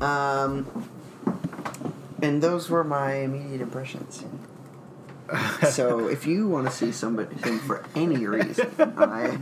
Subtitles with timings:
[0.00, 0.66] Um,
[2.22, 4.24] and those were my immediate impressions.
[5.70, 9.38] so if you want to see somebody for any reason, I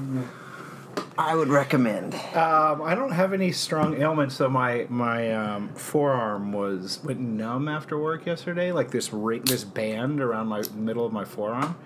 [1.16, 2.14] I would recommend.
[2.34, 4.48] Um, I don't have any strong ailments, though.
[4.48, 8.72] My my um, forearm was went numb after work yesterday.
[8.72, 11.76] Like this ring, this band around my middle of my forearm.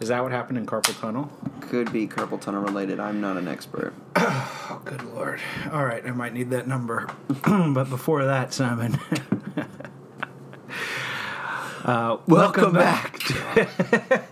[0.00, 1.30] Is that what happened in carpal tunnel?
[1.60, 2.98] Could be carpal tunnel related.
[2.98, 3.92] I'm not an expert.
[4.74, 5.40] Oh, good lord!
[5.70, 7.06] All right, I might need that number.
[7.44, 8.98] but before that, Simon.
[11.84, 13.20] uh, welcome, back.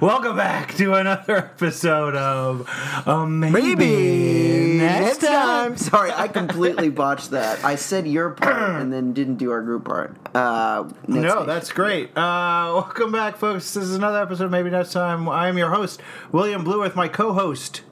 [0.00, 2.68] welcome back to another episode of
[3.06, 5.76] um, maybe, next time.
[5.76, 7.64] Sorry, I completely botched that.
[7.64, 10.16] I said your part and then didn't do our group part.
[10.34, 11.46] Uh, next No, station.
[11.46, 12.08] that's great.
[12.16, 13.72] Uh, welcome back, folks.
[13.74, 14.44] This is another episode.
[14.46, 15.28] Of Maybe next time.
[15.28, 16.00] I am your host,
[16.32, 17.82] William Blue, with my co-host,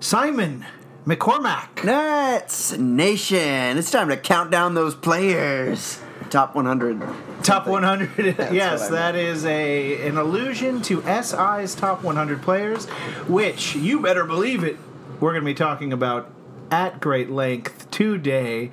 [0.00, 0.64] Simon
[1.06, 1.84] McCormack.
[1.84, 3.78] Nets Nation.
[3.78, 5.98] It's time to count down those players.
[6.34, 6.98] Top 100.
[7.44, 7.72] Top something.
[7.74, 8.36] 100.
[8.52, 12.86] yes, that is a an allusion to SI's top 100 players,
[13.28, 14.76] which you better believe it.
[15.20, 16.28] We're going to be talking about
[16.72, 18.72] at great length today.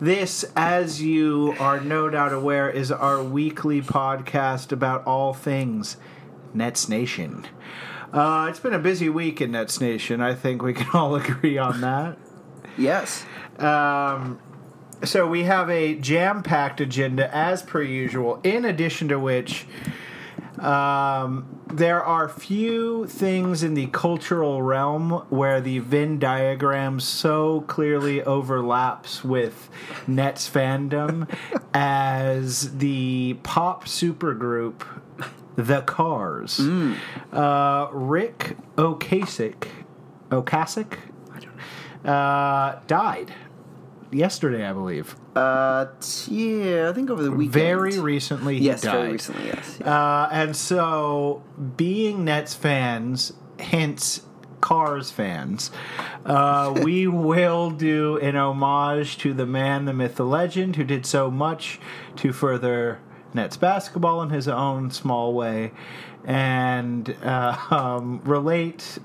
[0.00, 5.98] This, as you are no doubt aware, is our weekly podcast about all things
[6.54, 7.46] Nets Nation.
[8.12, 10.20] Uh, it's been a busy week in Nets Nation.
[10.20, 12.18] I think we can all agree on that.
[12.76, 13.24] Yes.
[13.60, 14.40] Um,
[15.04, 18.40] so we have a jam-packed agenda as per usual.
[18.42, 19.66] In addition to which,
[20.58, 28.22] um, there are few things in the cultural realm where the Venn diagram so clearly
[28.22, 29.68] overlaps with
[30.06, 31.28] Nets fandom
[31.74, 34.82] as the pop supergroup
[35.56, 36.60] The Cars.
[37.32, 39.68] Uh, Ric Ocasek,
[40.30, 40.98] Ocasek,
[42.04, 43.34] uh, died
[44.16, 45.14] yesterday, I believe.
[45.34, 47.52] Uh, t- yeah, I think over the weekend.
[47.52, 48.92] Very recently, Yes, died.
[48.92, 49.80] very recently, yes.
[49.80, 51.42] Uh, and so,
[51.76, 54.22] being Nets fans, hence
[54.60, 55.70] Cars fans,
[56.24, 61.04] uh, we will do an homage to the man, the myth, the legend, who did
[61.06, 61.78] so much
[62.16, 62.98] to further
[63.34, 65.72] Nets basketball in his own small way,
[66.24, 68.98] and uh, um, relate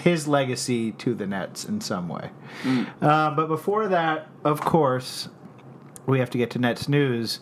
[0.00, 2.30] his legacy to the Nets in some way.
[3.00, 5.28] Uh, but before that, of course,
[6.06, 7.40] we have to get to Nets news.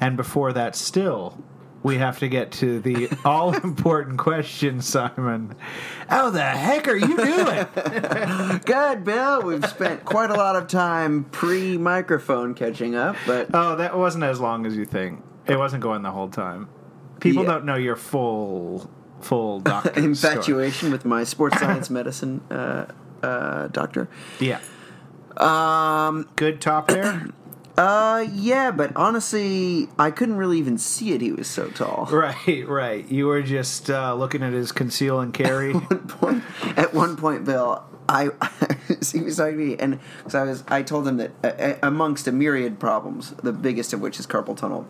[0.00, 1.42] And before that, still,
[1.82, 5.54] we have to get to the all important question, Simon.
[6.08, 8.60] How the heck are you doing?
[8.64, 9.42] Good, Bill.
[9.42, 14.24] We've spent quite a lot of time pre microphone catching up, but oh, that wasn't
[14.24, 15.22] as long as you think.
[15.46, 16.68] It wasn't going the whole time.
[17.20, 17.50] People Yeah.
[17.50, 18.90] don't know your full,
[19.20, 22.86] full doctor infatuation with my sports science medicine uh,
[23.22, 24.08] uh, doctor.
[24.38, 24.60] Yeah,
[25.36, 27.28] Um, good top there.
[27.78, 31.20] uh, yeah, but honestly, I couldn't really even see it.
[31.20, 32.08] He was so tall.
[32.12, 33.08] right, right.
[33.08, 35.72] You were just uh, looking at his conceal and carry.
[35.74, 36.42] one point,
[36.78, 38.30] at one point, Bill, I
[39.12, 42.26] he was talking to me, and because I was, I told him that uh, amongst
[42.26, 44.86] a myriad problems, the biggest of which is carpal tunnel,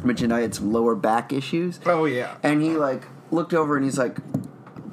[0.00, 1.80] I mentioned I had some lower back issues.
[1.86, 2.36] oh yeah.
[2.42, 3.02] And he like
[3.34, 4.16] looked over and he's like,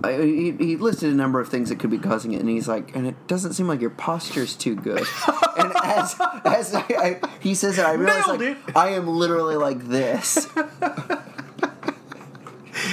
[0.03, 2.67] I, he, he listed a number of things that could be causing it, and he's
[2.67, 5.05] like, and it doesn't seem like your posture's too good.
[5.57, 6.15] and as
[6.45, 8.75] as I, I, he says it, I realize Nailed like, it.
[8.75, 10.47] I am literally like this.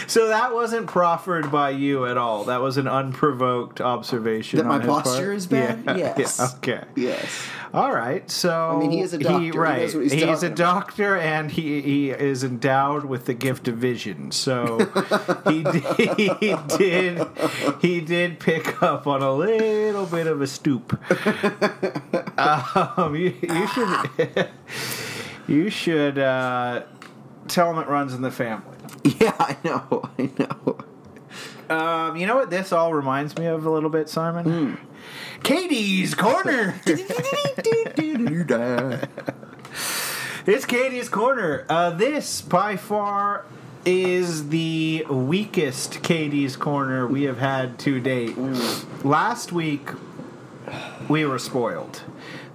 [0.07, 2.45] So that wasn't proffered by you at all.
[2.45, 4.59] That was an unprovoked observation.
[4.59, 5.37] That my posture part?
[5.37, 5.85] is bad?
[5.99, 6.39] Yeah, Yes.
[6.39, 6.85] yeah, okay.
[6.97, 7.49] yes.
[7.75, 8.31] All right.
[8.31, 9.41] So I mean, he is a doctor.
[9.41, 9.95] He right.
[9.95, 10.57] what he's he's a about.
[10.57, 14.31] doctor, and he he is endowed with the gift of vision.
[14.33, 14.79] So
[15.47, 17.27] he did, he did
[17.81, 20.99] he did pick up on a little bit of a stoop.
[22.39, 24.49] Um, you, you should
[25.49, 26.83] you should uh,
[27.49, 28.77] tell him it runs in the family.
[29.21, 30.11] Yeah, I know.
[30.19, 30.79] I know.
[31.71, 34.45] Um, you know what this all reminds me of a little bit, Simon?
[34.45, 34.75] Hmm.
[35.43, 36.81] KD's Corner.
[40.47, 41.67] it's KD's Corner.
[41.69, 43.45] Uh, this, by far,
[43.85, 48.37] is the weakest KD's Corner we have had to date.
[49.05, 49.91] Last week,
[51.09, 52.03] we were spoiled.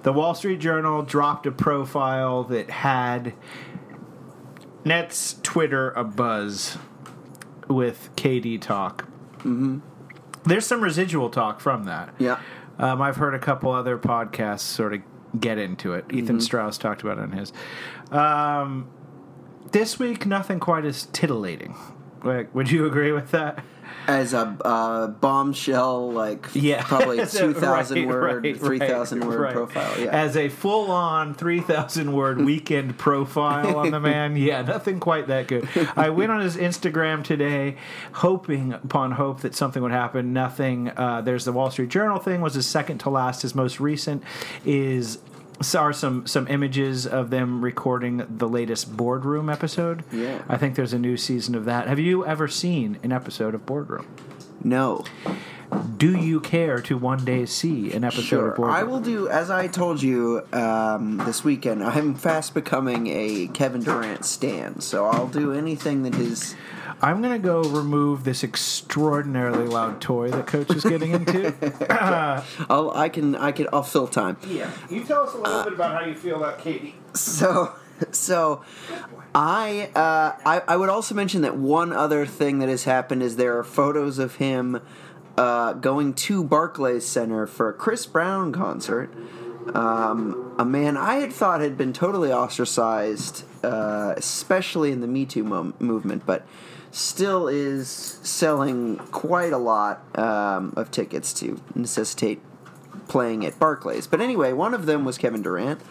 [0.04, 3.34] The Wall Street Journal dropped a profile that had
[4.84, 6.78] Nets Twitter abuzz
[7.68, 9.08] with KD talk.
[9.40, 9.80] Mm-hmm.
[10.46, 12.14] There's some residual talk from that.
[12.20, 12.40] Yeah.
[12.80, 15.02] Um, I've heard a couple other podcasts sort of
[15.40, 16.06] get into it.
[16.12, 17.54] Ethan Strauss talked about it on his.
[18.12, 18.90] Um,
[19.72, 21.76] this week, nothing quite as titillating.
[22.24, 23.64] Like, would you agree with that?
[24.08, 29.28] As a uh, bombshell, like Yeah, probably two thousand right, word, right, three thousand right,
[29.28, 30.00] word profile.
[30.00, 35.28] Yeah, As a full on 3,000 word weekend profile on the man, yeah, nothing quite
[35.28, 35.68] that good.
[35.96, 37.78] I went on his Instagram today,
[38.14, 40.34] hoping upon hope that something would happen.
[40.34, 40.90] Nothing.
[40.90, 43.42] Uh, there's the Wall Street Journal thing, was his second to last.
[43.42, 44.24] His most recent
[44.66, 45.20] is.
[45.76, 50.04] Are some some images of them recording the latest boardroom episode?
[50.12, 50.42] Yeah.
[50.50, 51.88] I think there's a new season of that.
[51.88, 54.06] Have you ever seen an episode of Boardroom?
[54.64, 55.04] no,
[55.98, 58.52] Do you care to one day see an episode of sure.
[58.52, 58.76] Boardroom?
[58.76, 61.84] I will do as I told you um, this weekend.
[61.84, 66.56] I'm fast becoming a Kevin Durant stan, so I'll do anything that is.
[67.02, 71.54] I'm gonna go remove this extraordinarily loud toy that Coach is getting into.
[72.70, 74.38] I'll I can I can I'll fill time.
[74.48, 76.94] yeah, you tell us a little bit about how you feel about KD.
[77.14, 77.74] So,
[78.12, 78.64] so
[79.36, 83.36] I, uh, I I would also mention that one other thing that has happened is
[83.36, 84.82] there are photos of him
[85.38, 89.14] uh, going to Barclays Center for a Chris Brown concert.
[89.74, 95.26] Um, a man I had thought had been totally ostracized, uh, especially in the Me
[95.26, 96.46] Too mo- movement, but
[96.92, 102.42] still is selling quite a lot um, of tickets to necessitate
[103.08, 104.06] playing at Barclays.
[104.06, 105.82] But anyway, one of them was Kevin Durant,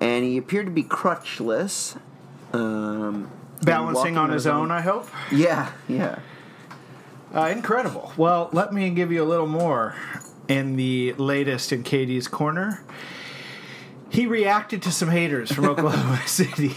[0.00, 1.98] and he appeared to be crutchless.
[2.52, 3.30] Um,
[3.62, 5.08] Balancing on his own, I hope.
[5.30, 6.18] Yeah, yeah.
[7.34, 8.12] Uh, incredible.
[8.16, 9.94] Well, let me give you a little more
[10.48, 12.82] in the latest in KD's corner.
[14.08, 16.74] He reacted to some haters from Oklahoma City.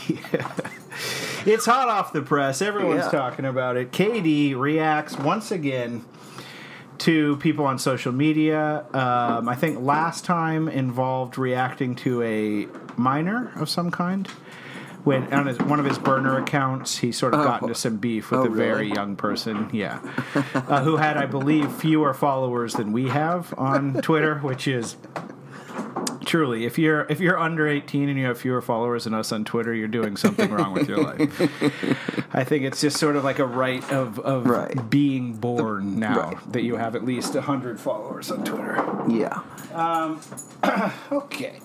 [1.45, 2.61] it's hot off the press.
[2.61, 3.09] Everyone's Yeah.
[3.11, 3.91] talking about it.
[3.91, 6.05] Katie reacts once again
[6.99, 8.85] to people on social media.
[8.93, 14.29] Um, I think last time involved reacting to a minor of some kind.
[15.03, 17.65] When on his, one of his burner accounts, he sort of got Oh.
[17.67, 19.69] into some beef with Oh, a very young person.
[19.73, 19.99] Yeah,
[20.55, 24.95] uh, who had, I believe, fewer followers than we have on Twitter, which is
[26.25, 29.43] truly if you're if you're under 18 and you have fewer followers than us on
[29.43, 31.41] Twitter, you're doing something wrong with your life.
[32.33, 34.89] I think it's just sort of like a right of of Right.
[34.89, 36.51] being born now Right.
[36.53, 38.81] that you have at least 100 followers on Twitter.
[39.09, 39.41] Yeah.
[41.11, 41.59] Okay.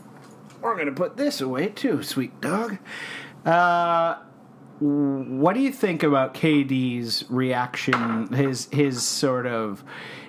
[0.61, 2.79] We're going to put this away too, sweet dog.
[3.49, 4.19] Uh,
[4.79, 9.83] what do you think about KD's reaction, his his sort of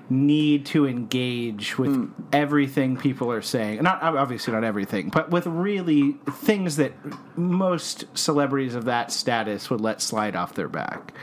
[0.10, 3.83] need to engage with everything people are saying?
[3.83, 6.94] Not obviously not everything, but with really things that
[7.38, 11.13] most celebrities of that status would let slide off their back.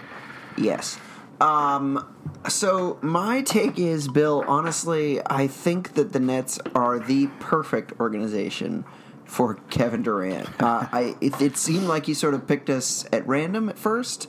[0.58, 0.98] Yes.
[1.40, 2.06] Um,
[2.48, 4.44] so my take is, Bill.
[4.46, 8.84] Honestly, I think that the Nets are the perfect organization
[9.26, 10.48] for Kevin Durant.
[10.62, 14.28] Uh, I it, it seemed like he sort of picked us at random at first,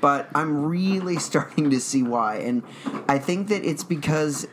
[0.00, 2.62] but I'm really starting to see why, and
[3.08, 4.46] I think that it's because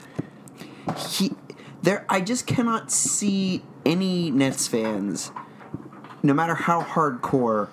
[0.98, 1.34] he
[1.82, 2.06] there.
[2.10, 5.32] I just cannot see any Nets fans
[6.24, 7.70] no matter how hardcore,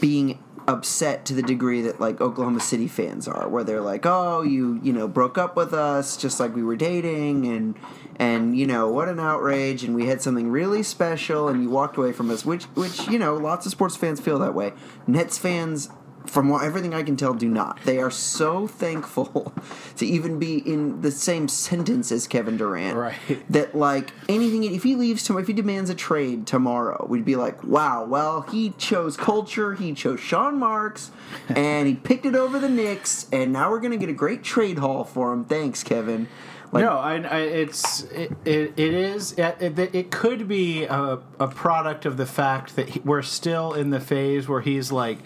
[0.00, 0.38] being
[0.70, 4.80] upset to the degree that like Oklahoma City fans are, where they're like, "Oh, you
[4.82, 7.74] you know broke up with us just like we were dating," and
[8.18, 11.96] and you know what an outrage, and we had something really special, and you walked
[11.96, 14.72] away from us, which which you know lots of sports fans feel that way.
[15.06, 15.90] Nets fans.
[16.26, 17.80] From what, everything I can tell, do not.
[17.84, 19.52] They are so thankful
[19.96, 23.14] to even be in the same sentence as Kevin Durant Right.
[23.50, 27.36] that like anything if he leaves tomorrow if he demands a trade tomorrow we'd be
[27.36, 31.10] like wow well he chose culture he chose Sean Marks
[31.48, 34.78] and he picked it over the Knicks and now we're gonna get a great trade
[34.78, 36.28] haul for him thanks Kevin
[36.72, 41.18] like no, I, I, it's it, it, it is it, it, it could be a,
[41.38, 45.18] a product of the fact that he, we're still in the phase where he's like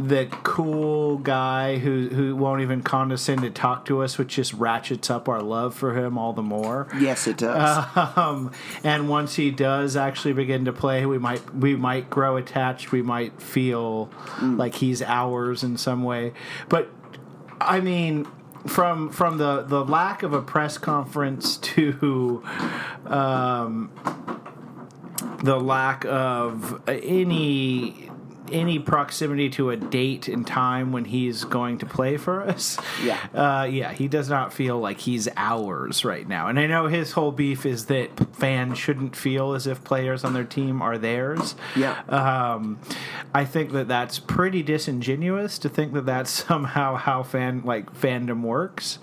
[0.00, 5.10] the cool guy who who won't even condescend to talk to us, which just ratchets
[5.10, 6.88] up our love for him all the more.
[6.98, 7.86] yes it does
[8.16, 8.50] Um,
[8.82, 12.92] and once he does actually begin to play, we might we might grow attached.
[12.92, 14.10] We might feel
[14.40, 16.32] like he's ours in some way.
[16.68, 16.90] But
[17.60, 18.26] I mean,
[18.66, 22.42] from from the the lack of a press conference to
[23.06, 23.90] um,
[25.42, 28.10] the lack of any
[28.52, 32.78] any proximity to a date and time when he's going to play for us.
[33.02, 33.18] Yeah.
[33.34, 36.48] Uh, yeah, he does not feel like he's ours right now.
[36.48, 40.32] And I know his whole beef is that fans shouldn't feel as if players on
[40.32, 41.54] their team are theirs.
[41.76, 42.00] Yeah.
[42.08, 42.78] Um,
[43.34, 48.42] I think that that's pretty disingenuous to think that that's somehow how fan like fandom
[48.42, 48.98] works.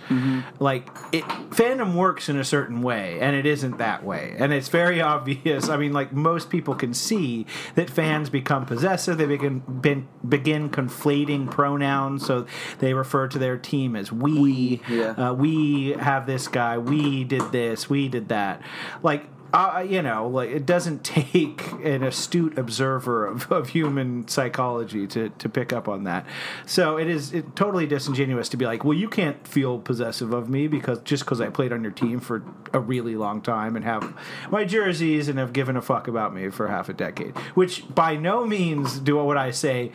[0.60, 4.36] Like it, fandom works in a certain way, and it isn't that way.
[4.38, 5.70] And it's very obvious.
[5.70, 7.46] I mean, like most people can see
[7.76, 9.18] that fans become possessive.
[9.18, 12.46] They begin begin conflating pronouns, so
[12.80, 14.40] they refer to their team as we.
[14.42, 15.12] We, yeah.
[15.12, 16.78] Uh, we have this guy.
[16.78, 17.90] We did this.
[17.90, 18.62] We did that.
[19.04, 25.08] Like uh, you know, like it doesn't take an astute observer of, of human psychology
[25.08, 26.26] to, to pick up on that.
[26.66, 30.50] So it is it, totally disingenuous to be like, well, you can't feel possessive of
[30.50, 32.44] me because just because I played on your team for
[32.74, 34.14] a really long time and have
[34.50, 38.16] my jerseys and have given a fuck about me for half a decade, which by
[38.16, 39.92] no means do what I say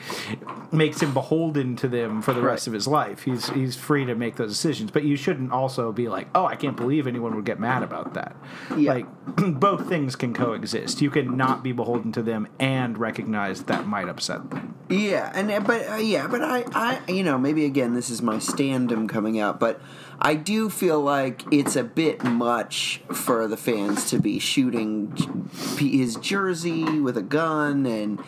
[0.72, 2.66] makes him beholden to them for the rest Right.
[2.68, 3.22] of his life.
[3.22, 6.56] He's he's free to make those decisions, but you shouldn't also be like, oh, I
[6.56, 8.34] can't believe anyone would get mad about that.
[8.76, 8.92] Yeah.
[8.94, 9.06] Like
[9.54, 11.00] both things can coexist.
[11.00, 14.74] You can not be beholden to them and recognize that might upset them.
[14.88, 18.36] Yeah, and but uh, yeah, but I, I, you know, maybe again, this is my
[18.36, 19.80] standum coming out, but
[20.20, 26.16] I do feel like it's a bit much for the fans to be shooting his
[26.16, 28.22] jersey with a gun and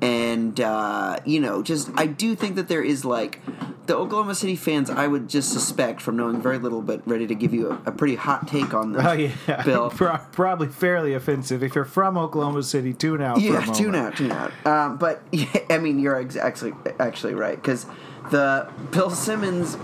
[0.00, 3.40] and uh, you know, just I do think that there is like
[3.86, 4.90] the Oklahoma City fans.
[4.90, 7.92] I would just suspect from knowing very little, but ready to give you a, a
[7.92, 9.04] pretty hot take on this.
[9.04, 9.90] Oh yeah, Bill.
[9.90, 11.62] Pro- probably fairly offensive.
[11.62, 13.36] If you're from Oklahoma City, tune out.
[13.36, 14.52] for Yeah, tune out, tune out.
[14.66, 17.86] Um, but yeah, I mean, you're ex- actually actually right because
[18.30, 19.76] the Bill Simmons.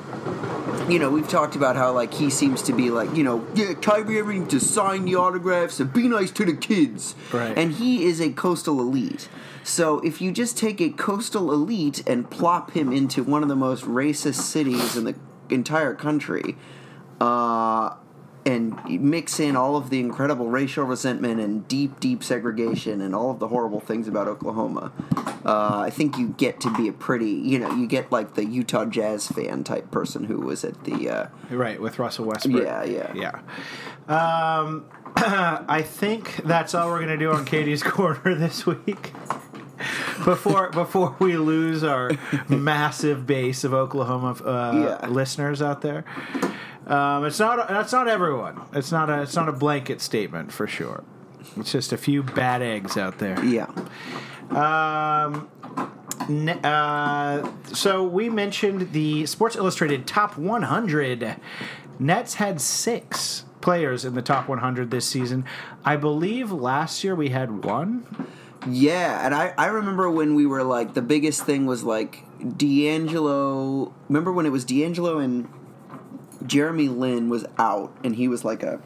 [0.89, 3.75] You know, we've talked about how like he seems to be like you know, yeah,
[3.75, 7.15] Kyrie Irving to sign the autographs and be nice to the kids.
[7.33, 7.57] Right.
[7.57, 9.29] And he is a coastal elite.
[9.63, 13.57] So if you just take a coastal elite and plop him into one of the
[13.57, 15.15] most racist cities in the
[15.49, 16.57] entire country,
[17.21, 17.95] uh,
[18.47, 23.31] and mix in all of the incredible racial resentment and deep, deep segregation and all
[23.31, 24.93] of the horrible things about Oklahoma,
[25.45, 28.45] uh, I think you get to be a pretty, you know, you get like the
[28.45, 32.65] Utah Jazz fan type person who was at the, uh, Right with Russell Westbrook.
[32.65, 33.41] yeah, yeah, Yeah.
[34.09, 34.85] Um,
[35.17, 39.13] I think that's all we're gonna do on KD's corner this week.
[40.25, 42.11] Before before we lose our
[42.49, 45.09] massive base of Oklahoma uh, Yeah.
[45.09, 46.05] listeners out there,
[46.87, 48.61] um, it's not that's not everyone.
[48.73, 51.05] It's not a it's not a blanket statement for sure.
[51.57, 53.43] It's just a few bad eggs out there.
[53.45, 53.71] yeah.
[54.51, 55.49] Um,
[56.65, 61.37] uh, so we mentioned the Sports Illustrated Top 100.
[61.99, 65.45] Nets had six players in the top 100 this season.
[65.85, 68.07] I believe last year we had one.
[68.69, 72.25] Yeah, and I, I remember when we were like the biggest thing was like
[72.57, 73.93] D'Angelo.
[74.09, 75.49] Remember when it was D'Angelo and
[76.47, 78.81] Jeremy Lin was out, and he was like a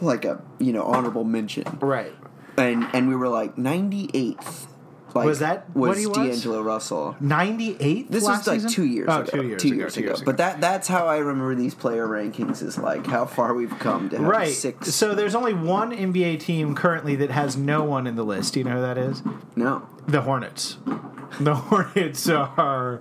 [0.00, 2.12] like a you know honorable mention, Right.
[2.56, 4.68] and and we were like ninety eighth.
[5.14, 6.16] Like, Was that was what he was?
[6.16, 7.14] D'Angelo Russell?
[7.20, 8.70] 98 This last was like season?
[8.70, 9.30] two years oh, ago.
[9.30, 9.76] two years two ago.
[9.76, 10.08] years two ago.
[10.08, 13.78] years But that that's how I remember these player rankings is like how far we've
[13.78, 14.48] come to have Right.
[14.54, 14.94] six.
[14.94, 18.54] So there's only one NBA team currently that has no one in the list.
[18.54, 19.22] Do you know who that is?
[19.54, 19.86] no.
[20.08, 20.78] The Hornets.
[21.38, 23.00] The Hornets are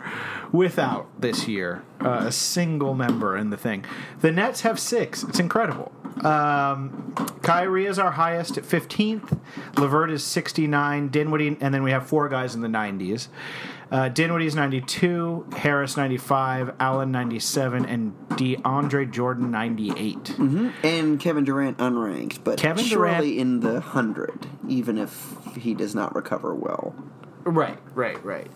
[0.52, 3.86] without this year uh, a single member in the thing.
[4.20, 5.24] The Nets have six.
[5.24, 5.92] It's incredible.
[6.26, 9.40] Um, Kyrie is our highest at 15th.
[9.78, 11.08] LeVert is 69.
[11.10, 13.28] Dinwiddie, and then we have four guys in the 90s.
[13.92, 20.38] Uh, Dinwiddie's 92, Harris 95, Allen 97, and DeAndre Jordan 98.
[20.84, 25.94] And Kevin Durant unranked, but Kevin surely Durant- in the hundred, even if he does
[25.94, 26.96] not recover well.
[27.44, 28.52] Right, right, right.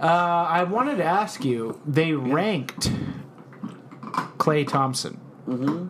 [0.00, 0.06] Uh,
[0.48, 1.80] I wanted to ask you.
[1.86, 2.90] They ranked
[4.38, 5.20] Klay Thompson.
[5.48, 5.88] Mm-hmm.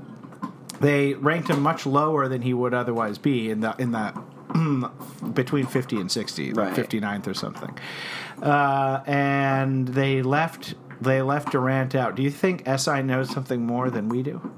[0.81, 4.17] They ranked him much lower than he would otherwise be in the in that
[5.35, 7.79] between fifty and sixty, like 59th or something.
[8.43, 12.15] Uh, and they left they left Durant out.
[12.15, 14.51] Do you think SI knows something more than we do?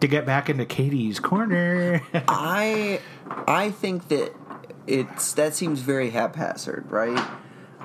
[0.00, 2.02] To get back into KD's corner.
[2.28, 3.00] I
[3.46, 4.34] I think that
[4.86, 7.18] it's that seems very haphazard, right?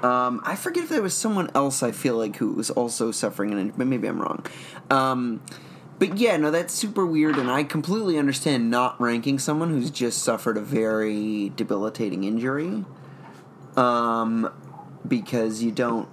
[0.04, 3.52] Um, I forget if there was someone else I feel like who was also suffering
[3.52, 4.46] an but maybe I'm wrong.
[4.90, 5.42] Um,
[6.00, 10.22] but yeah, no, that's super weird, and I completely understand not ranking someone who's just
[10.22, 12.86] suffered a very debilitating injury.
[13.76, 14.52] Um,
[15.08, 16.10] because you don't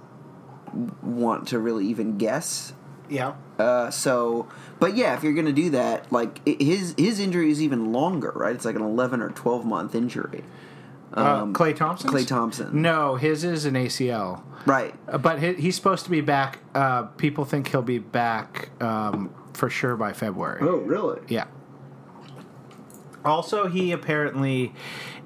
[1.01, 2.73] want to really even guess
[3.09, 3.33] yeah.
[3.59, 4.47] uh, so,
[4.79, 8.31] but yeah, if you're gonna do that, like i his his injury is even longer,
[8.35, 8.55] right?
[8.55, 10.43] It's like an eleven or twelve month injury.
[11.15, 12.09] Uh, Klay Thompson.
[12.09, 14.43] Klay Thompson, No, his is an ACL.
[14.65, 14.93] right?
[15.07, 16.59] Uh, But he, he's supposed to be back.
[16.73, 20.59] Uh, people think he'll be back um, for sure by February.
[20.61, 21.21] Oh, really?
[21.27, 21.45] Yeah.
[23.23, 24.73] Also, he apparently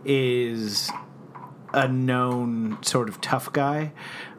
[0.05, 0.89] is
[1.73, 3.91] a known sort of tough guy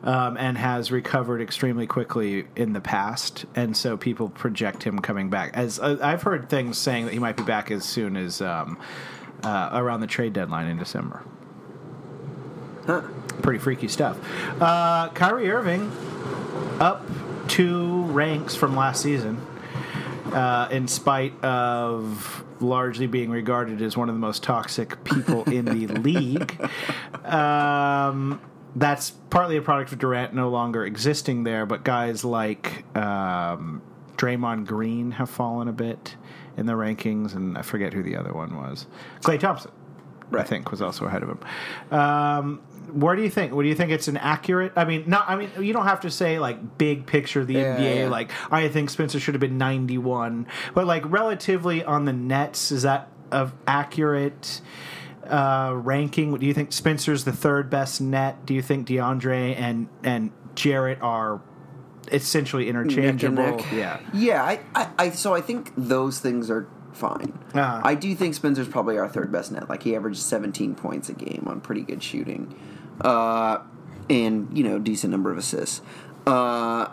[0.02, 3.44] um, and has recovered extremely quickly in the past.
[3.54, 5.50] And so people project him coming back.
[5.54, 8.78] As uh, I've heard things saying that he might be back as soon as um,
[9.44, 11.22] uh, around the trade deadline in December.
[12.86, 13.02] Huh.
[13.42, 14.18] Pretty freaky stuff.
[14.60, 15.90] Uh, Kyrie Irving
[16.80, 17.04] up
[17.48, 19.36] two ranks from last season,
[20.32, 25.64] uh, in spite of largely being regarded as one of the most toxic people in
[25.64, 26.60] the league.
[27.24, 28.40] Um,
[28.76, 33.82] that's partly a product of Durant no longer existing there, but guys like um,
[34.16, 36.16] Draymond Green have fallen a bit
[36.56, 38.86] in the rankings, and I forget who the other one was.
[39.22, 39.72] Klay Thompson.
[40.32, 41.98] I think was also ahead of him.
[41.98, 43.52] Um, where do you think?
[43.52, 43.90] What do you think?
[43.90, 44.72] It's an accurate.
[44.76, 45.28] I mean, not.
[45.28, 47.96] I mean, you don't have to say like big picture of the Yeah, NBA.
[47.96, 48.08] yeah.
[48.08, 52.70] Like I think Spencer should have been ninety one, but like relatively on the Nets,
[52.72, 54.60] is that of accurate?
[55.26, 56.36] Uh, ranking.
[56.36, 58.44] Do you think Spencer's the third best net?
[58.46, 61.40] Do you think DeAndre and and Jarrett are
[62.10, 63.64] essentially interchangeable?
[63.72, 64.00] Yeah.
[64.12, 67.38] Yeah, I, I, I so I think those things are fine.
[67.54, 67.80] Uh-huh.
[67.84, 69.68] I do think Spencer's probably our third best net.
[69.68, 72.52] Like he averaged 17 points a game on pretty good shooting,
[73.00, 73.58] uh,
[74.08, 75.80] and you know decent number of assists.
[76.26, 76.88] Uh,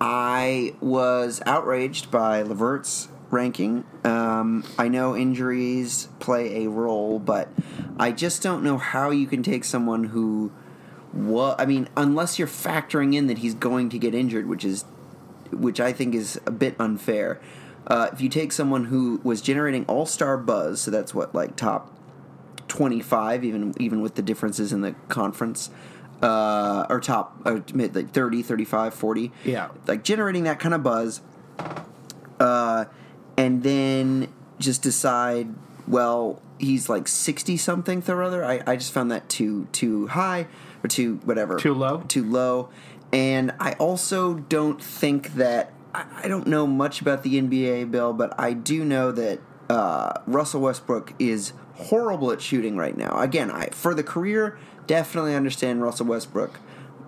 [0.00, 3.84] I was outraged by LeVert's ranking.
[4.04, 7.48] Um, I know injuries play a role, but
[7.98, 10.52] I just don't know how you can take someone who,
[11.12, 14.84] what I mean, unless you're factoring in that he's going to get injured, which is,
[15.52, 17.40] which I think is a bit unfair.
[17.86, 21.56] Uh, if you take someone who was generating all star buzz, so that's what like
[21.56, 21.94] top
[22.70, 25.68] 25 even even with the differences in the conference
[26.22, 29.68] uh, or top uh, mid like 30 35 40 Yeah.
[29.86, 31.20] like generating that kind of buzz
[32.38, 32.84] uh,
[33.36, 35.48] and then just decide
[35.88, 40.46] well he's like 60 something or other I, I just found that too too high
[40.84, 42.04] or too whatever Too low?
[42.06, 42.68] too low
[43.12, 48.12] and i also don't think that i, I don't know much about the nba bill
[48.12, 53.18] but i do know that uh, russell westbrook is horrible at shooting right now.
[53.20, 56.58] Again i for the career definitely understand russell westbrook.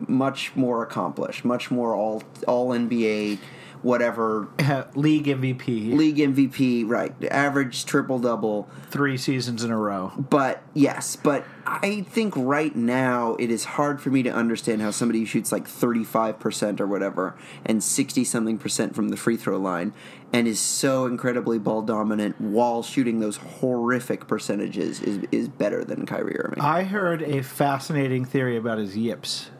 [0.08, 3.38] Much more accomplished much more all all nba
[3.82, 4.48] whatever.
[4.94, 7.12] League MVP, league mvp right.
[7.30, 8.68] Average triple double.
[8.88, 10.12] Three seasons in a row.
[10.16, 14.90] but yes, but I think right now it is hard for me to understand how
[14.90, 19.92] somebody shoots like 35% or whatever and 60 something percent from the free throw line
[20.32, 26.06] and is so incredibly ball dominant while shooting those horrific percentages is, is better than
[26.06, 26.60] Kyrie Irving.
[26.60, 29.50] I heard a fascinating theory about his yips.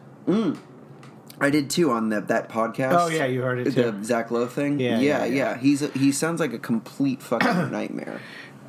[1.39, 2.95] I did too on the, that podcast.
[2.97, 4.03] Oh, yeah, you heard it The too.
[4.03, 4.79] Zach Lowe thing.
[4.79, 5.57] Yeah, yeah, yeah, yeah.
[5.57, 8.19] He's a, he sounds like a complete fucking nightmare.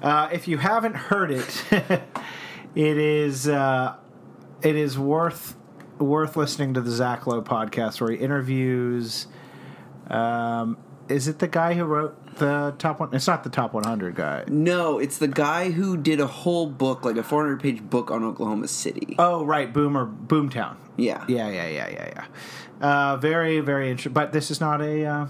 [0.02, 1.64] Uh, if you haven't heard it,
[2.74, 3.96] it is uh,
[4.62, 5.56] it is worth
[5.98, 9.26] worth listening to the Zach Lowe podcast where he interviews.
[10.10, 10.76] Um,
[11.08, 13.14] is it the guy who wrote the top one?
[13.14, 14.44] It's not the top 100 guy.
[14.48, 18.24] No, it's the guy who did a whole book, like a 400 page book on
[18.24, 19.14] Oklahoma City.
[19.18, 20.76] Oh, right, Boomer Boomtown.
[20.96, 21.24] yeah.
[21.28, 22.26] Yeah, yeah, yeah, yeah, yeah.
[22.80, 24.12] Uh, very, very interesting.
[24.12, 25.26] But this is not a uh,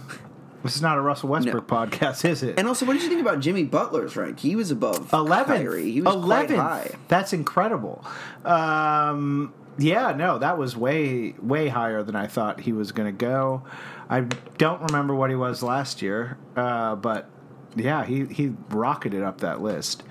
[0.62, 2.58] this is not a Russell Westbrook podcast, is it?
[2.58, 4.40] And also, what did you think about Jimmy Butler's rank?
[4.40, 5.10] He was above.
[5.10, 5.92] Kyrie.
[5.92, 6.90] He was quite high.
[7.08, 8.02] That's incredible.
[8.46, 13.16] Um, yeah, no, that was way way higher than I thought he was going to
[13.16, 13.64] go.
[14.08, 14.20] I
[14.58, 17.28] don't remember what he was last year, uh, but
[17.76, 20.02] yeah, he he rocketed up that list.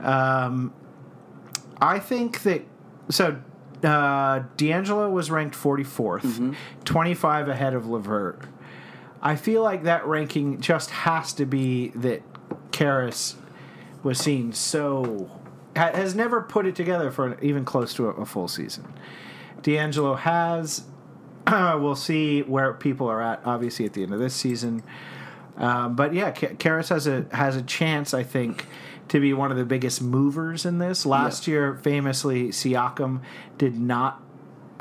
[0.00, 0.72] Um,
[1.80, 2.62] I think that
[3.08, 3.40] so.
[3.82, 6.52] Uh, D'Angelo was ranked 44th, Mm-hmm.
[6.84, 8.42] 25 ahead of LeVert.
[9.22, 12.20] I feel like that ranking just has to be that
[12.72, 13.36] Caris
[14.02, 15.30] was seen so
[15.76, 18.92] has never put it together for even close to a, a full season.
[19.62, 20.84] D'Angelo has.
[21.50, 23.40] we'll see where people are at.
[23.44, 24.82] Obviously, at the end of this season,
[25.56, 28.14] um, but yeah, Ka- Caris has a has a chance.
[28.14, 28.66] I think
[29.08, 31.04] to be one of the biggest movers in this.
[31.04, 33.20] Last year, famously, Siakam
[33.58, 34.22] did not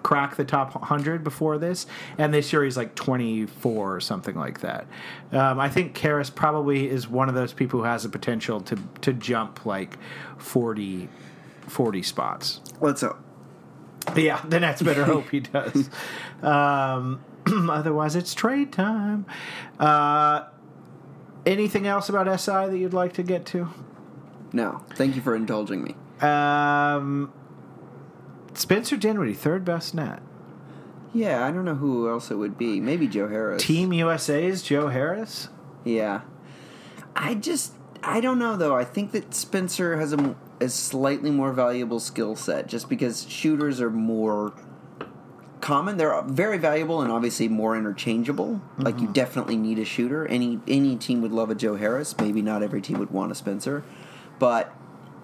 [0.04, 1.86] crack the top 100 before this,
[2.18, 4.88] and this year he's like 24 or something like that.
[5.32, 8.78] Um, I think Caris probably is one of those people who has the potential to
[9.02, 9.98] to jump like
[10.38, 11.10] 40,
[11.68, 12.62] 40 spots.
[12.82, 13.20] Let's hope.
[14.16, 15.90] Yeah, the Nets better hope he does.
[16.42, 17.20] Um,
[17.70, 19.26] otherwise, it's trade time.
[19.78, 20.46] Uh,
[21.46, 23.68] anything else about SI that you'd like to get to?
[24.54, 25.96] No, thank you for indulging me.
[26.26, 27.34] Um,
[28.54, 30.22] Spencer Dinwiddie, third best net.
[31.14, 32.80] Yeah, I don't know who else it would be.
[32.80, 33.64] Maybe Joe Harris.
[33.64, 35.50] Team USA's Joe Harris.
[35.84, 36.22] Yeah.
[37.16, 38.76] I just I don't know though.
[38.76, 43.90] I think that Spencer has a slightly more valuable skill set just because shooters are
[43.90, 44.54] more
[45.62, 45.98] common.
[45.98, 48.62] They're very valuable and obviously more interchangeable.
[48.78, 49.14] Like you mm-hmm.
[49.14, 50.28] definitely need a shooter.
[50.28, 52.18] Any any team would love a Joe Harris.
[52.18, 53.84] Maybe not every team would want a Spencer,
[54.38, 54.74] but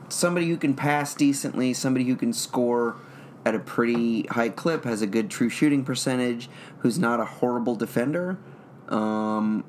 [0.09, 2.95] somebody who can pass decently, somebody who can score
[3.45, 7.75] at a pretty high clip, has a good true shooting percentage, who's not a horrible
[7.75, 8.37] defender.
[8.89, 9.63] Um,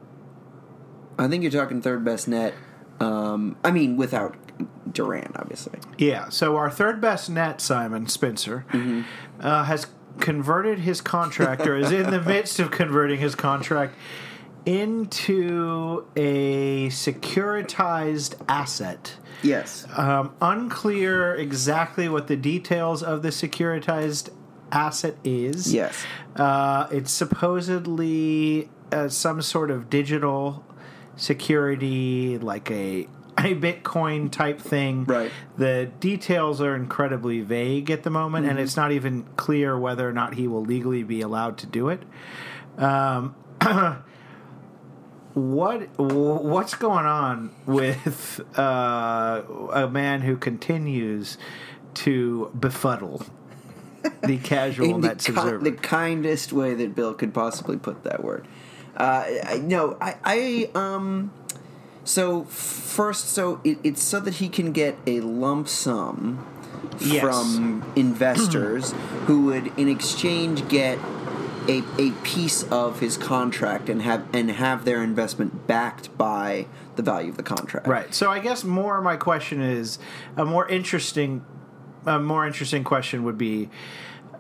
[1.19, 2.55] I think you're talking third best net.
[3.01, 4.35] Um, I mean, without
[4.91, 5.79] Durant, obviously.
[5.99, 6.31] Yeah.
[6.31, 9.03] So our third best net, Simon Spencer, Mm-hmm.
[9.41, 9.87] uh, has
[10.19, 13.95] converted his contract, or is in the midst of converting his contract
[14.67, 19.17] into a securitized asset.
[19.43, 19.87] Yes.
[19.97, 24.31] Um, unclear exactly what the details of the securitized
[24.73, 25.73] asset is.
[25.73, 26.05] Yes.
[26.35, 30.65] Uh, it's supposedly uh, some sort of digital
[31.17, 35.05] security, like a a Bitcoin type thing.
[35.05, 35.31] Right.
[35.59, 40.13] The details are incredibly vague at the moment, and it's not even clear whether or
[40.13, 42.03] not he will legally be allowed to do it.
[42.79, 43.35] Um,
[45.37, 51.37] what what's going on with uh, a man who continues
[51.93, 53.23] to befuddle
[54.23, 55.63] the casual in the, Nets ki- observer?
[55.63, 58.49] the kindest way that Bill could possibly put that word.
[58.97, 61.31] Uh, I, no, I, I, um,
[62.03, 66.47] so first, so it, it's so that he can get a lump sum
[66.99, 67.21] Yes.
[67.21, 68.93] from investors
[69.27, 70.99] who would, in exchange, get
[71.69, 77.03] a, a piece of his contract and have and have their investment backed by the
[77.03, 77.87] value of the contract.
[77.87, 78.15] Right.
[78.15, 79.99] So I guess more my question is
[80.37, 81.45] a more interesting
[82.05, 83.69] a more interesting question would be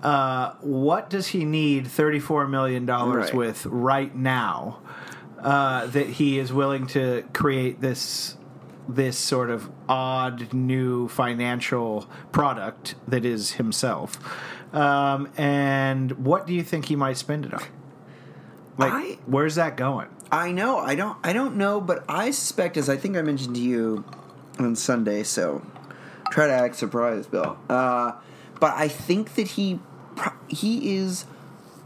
[0.02, 3.34] uh, what does he need thirty four million dollars Right.
[3.34, 4.78] with right now
[5.40, 8.36] uh, that he is willing to create this
[8.88, 14.16] this sort of odd new financial product that is himself
[14.72, 17.62] um, and what do you think he might spend it on
[18.79, 20.79] like I- where's that going I know.
[20.79, 21.16] I don't.
[21.22, 24.05] I don't know, but I suspect, as I think I mentioned to you
[24.59, 25.64] on Sunday, so
[26.33, 27.57] try to act surprised, Bill.
[27.68, 28.12] Uh,
[28.59, 29.79] but I think that he
[30.48, 31.26] he is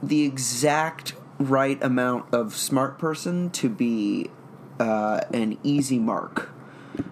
[0.03, 4.31] the exact right amount of smart person to be
[4.79, 6.49] uh, an easy mark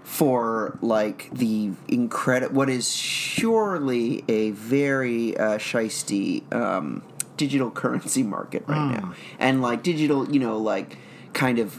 [0.02, 7.02] for like the incredible what is surely a very uh, shisty um,
[7.36, 9.14] digital currency market right now.
[9.38, 10.98] And like digital you know like
[11.32, 11.78] kind of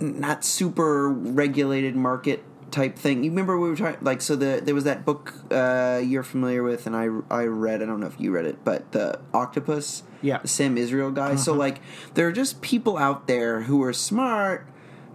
[0.00, 3.22] not super regulated market type thing.
[3.22, 6.62] You remember we were talking like so the there was that book uh, you're familiar
[6.62, 10.02] with and I, I read i don't know if you read it but the octopus
[10.22, 10.38] Yeah.
[10.38, 11.36] the sam israel guy.
[11.36, 11.80] So like
[12.14, 14.66] there are just people out there who are smart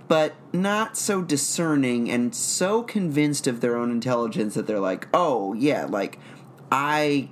[0.08, 5.54] but not so discerning and so convinced of their own intelligence that they're like, oh,
[5.54, 6.20] yeah, like
[6.72, 7.30] I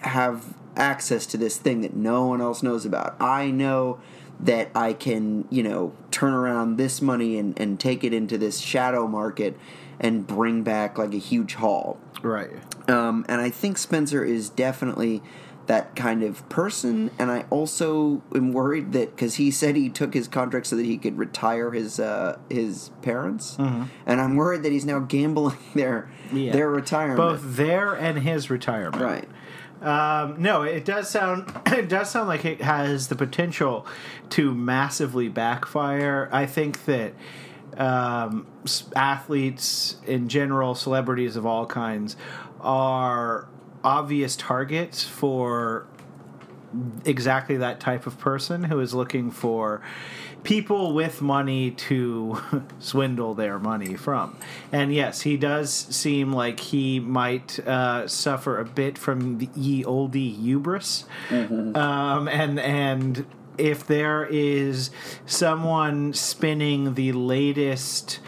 [0.00, 3.16] have access to this thing that no one else knows about.
[3.20, 4.00] I know
[4.38, 8.60] that I can, you know, turn around this money and, and take it into this
[8.60, 9.56] shadow market
[9.98, 11.98] and bring back like a huge haul.
[12.22, 12.50] right
[12.88, 15.22] Um, and I think Spencer is definitely
[15.70, 17.12] that kind of person.
[17.16, 20.84] And I also am worried that because he said he took his contract so that
[20.84, 23.88] he could retire his uh, his parents, and
[24.20, 26.52] I'm worried that he's now gambling their Yeah.
[26.52, 27.16] their retirement.
[27.18, 29.28] both their and his retirement right.
[29.80, 33.86] Um, no, it does sound it does sound like it has the potential
[34.30, 36.28] to massively backfire.
[36.32, 37.14] I think that
[37.78, 38.44] um,
[38.96, 42.16] athletes in general, celebrities of all kinds,
[42.60, 43.46] are
[43.82, 45.86] obvious targets for
[47.04, 49.82] exactly that type of person who is looking for
[50.42, 52.40] people with money to
[52.78, 54.36] swindle their money from.
[54.72, 59.84] And yes, he does seem like he might uh, suffer a bit from the ye
[59.84, 61.04] olde hubris.
[61.76, 63.26] Um, and and
[63.58, 64.90] if there is
[65.26, 68.20] someone spinning the latest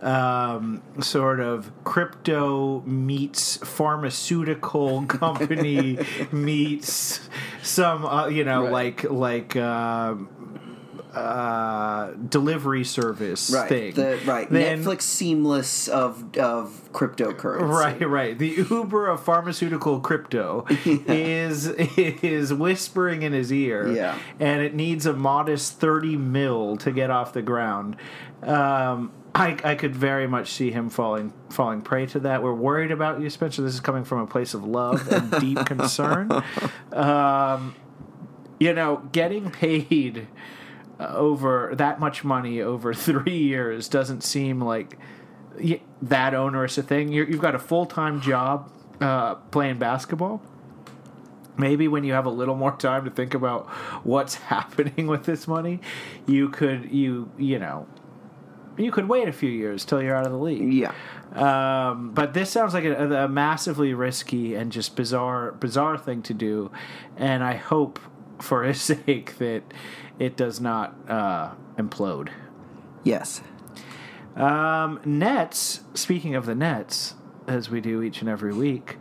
[0.00, 5.98] um, sort of crypto meets pharmaceutical company
[6.32, 7.28] meets
[7.62, 8.72] some uh, you know Right.
[8.72, 10.28] like like um
[11.14, 13.68] uh, delivery service Right.
[13.68, 17.68] thing The right then- Netflix seamless of of cryptocurrency.
[17.68, 18.38] Right, right.
[18.38, 24.18] The Uber of pharmaceutical crypto is is whispering in his ear, Yeah.
[24.38, 27.96] and it needs a modest thirty mil to get off the ground.
[28.42, 32.42] Um, I, I could very much see him falling falling prey to that.
[32.42, 33.62] We're worried about you, Spencer.
[33.62, 36.30] This is coming from a place of love and deep concern.
[36.92, 37.76] Um,
[38.58, 40.26] you know, getting paid
[40.98, 44.98] uh, over that much money over three years doesn't seem like
[46.02, 47.12] that onerous a thing.
[47.12, 50.42] You're, you've got a full time job uh, playing basketball.
[51.56, 53.68] Maybe when you have a little more time to think about
[54.04, 55.80] what's happening with this money,
[56.26, 57.86] you could you you know
[58.78, 60.72] you could wait a few years till you're out of the league.
[60.72, 60.92] Yeah.
[61.34, 66.34] Um, but this sounds like a, a massively risky and just bizarre, bizarre thing to
[66.34, 66.70] do,
[67.16, 67.98] and I hope
[68.40, 69.62] for his sake that
[70.18, 72.30] it does not uh, implode.
[73.04, 73.42] Yes.
[74.36, 77.14] Um, Nets, speaking of the Nets,
[77.46, 78.98] as we do each and every week,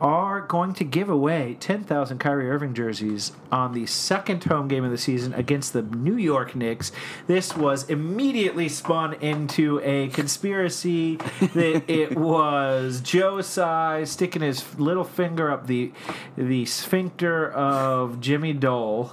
[0.00, 4.90] are going to give away 10,000 Kyrie Irving jerseys on the second home game of
[4.90, 6.92] the season against the New York Knicks.
[7.26, 11.16] This was immediately spun into a conspiracy
[11.54, 15.92] that it was Joe Tsai sticking his little finger up the
[16.36, 19.12] the sphincter of Jimmy Dole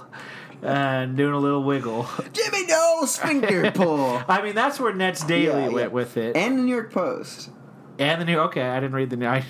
[0.62, 2.06] and doing a little wiggle.
[2.32, 4.22] Jimmy Dole sphincter pull.
[4.28, 5.94] I mean, that's where Nets Daily Yeah, went yeah.
[5.94, 6.36] with it.
[6.36, 7.50] And the New York Post.
[7.98, 9.26] And the new okay, I didn't read the new.
[9.26, 9.44] I,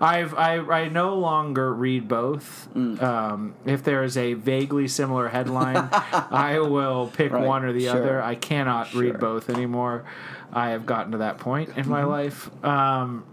[0.00, 2.68] I've I I no longer read both.
[2.74, 3.02] Mm.
[3.02, 7.84] Um, if there is a vaguely similar headline, I will pick Right, one or the
[7.86, 7.96] sure.
[7.96, 8.22] other.
[8.22, 9.00] I cannot Sure.
[9.02, 9.12] Mm-hmm.
[9.12, 10.04] read both anymore.
[10.52, 12.50] I have gotten to that point in my life.
[12.64, 13.24] Um,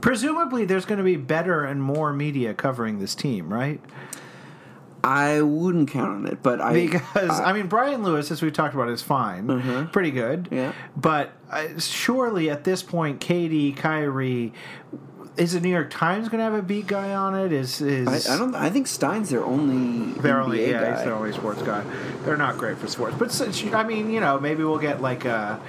[0.00, 3.80] presumably, there's going to be better and more media covering this team, right?
[5.02, 8.74] I wouldn't count on it, but I Because I mean, Brian Lewis, as we've talked
[8.74, 10.44] about, is fine, pretty good.
[10.44, 10.54] Mm-hmm.
[10.54, 10.72] Yeah.
[10.96, 14.52] But uh, surely at this point, KD, Kyrie,
[15.36, 17.52] is the New York Times going to have a beat guy on it?
[17.52, 18.54] Is is I, I don't.
[18.54, 20.12] I think Stein's their only.
[20.20, 20.96] They're NBA only yeah, guy.
[20.96, 21.84] he's their only sports guy.
[22.24, 25.24] They're not great for sports, but since, I mean, you know, maybe we'll get like
[25.24, 25.60] a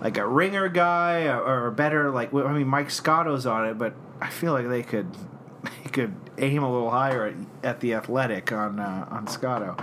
[0.00, 2.34] like a ringer guy or, or a better like.
[2.34, 5.06] I mean, Mike Scotto's on it, but I feel like they could
[5.62, 9.76] they could aim a little higher at, at the athletic on uh, on Scotto.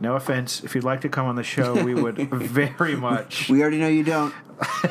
[0.00, 3.48] No offense, if you'd like to come on the show, we would very much.
[3.48, 4.34] We already know you don't.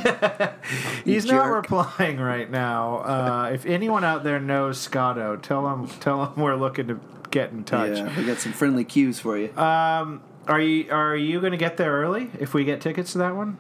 [1.04, 3.00] He's not replying right now.
[3.00, 7.52] Uh, if anyone out there knows Scotto, tell him tell him we're looking to get
[7.52, 7.98] in touch.
[7.98, 9.56] Yeah, we got some friendly cues for you.
[9.58, 13.17] Um, are you are you going to get there early if we get tickets to
[13.20, 13.58] that one?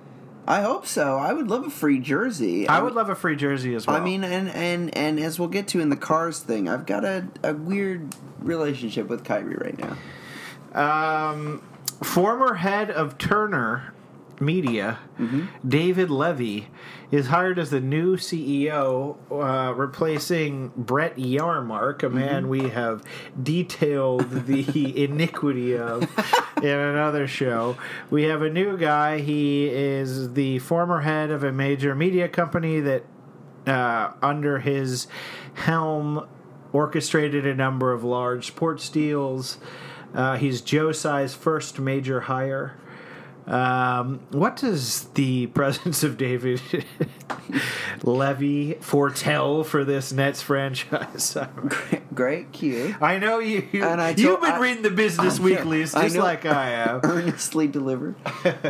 [0.47, 1.17] I hope so.
[1.17, 2.67] I would love a free jersey.
[2.67, 3.95] I would love a free jersey as well.
[3.95, 7.05] I mean, and and and as we'll get to in the cars thing, I've got
[7.05, 9.97] a, a weird relationship with Kyrie right now.
[10.73, 11.61] um,
[12.03, 13.93] former head of Turner
[14.41, 14.99] Media,
[15.67, 16.67] David Levy,
[17.11, 23.03] is hired as the new CEO, uh, replacing Brett Yormark, a man we have
[23.41, 26.03] detailed the iniquity of
[26.57, 27.77] in another show.
[28.09, 29.19] We have a new guy.
[29.19, 33.03] He is the former head of a major media company that,
[33.67, 35.07] uh, under his
[35.53, 36.27] helm,
[36.73, 39.57] orchestrated a number of large sports deals.
[40.13, 42.77] Uh, he's Joe Tsai's first major hire.
[43.47, 46.61] Um, what does the presence of David
[48.03, 51.35] Levy foretell for this Nets franchise?
[52.13, 52.95] Great cue.
[53.01, 53.67] I know you.
[53.71, 56.23] you And I you've been I- reading the business I weeklies I just know.
[56.23, 57.01] like I have.
[57.03, 58.15] Earnestly delivered.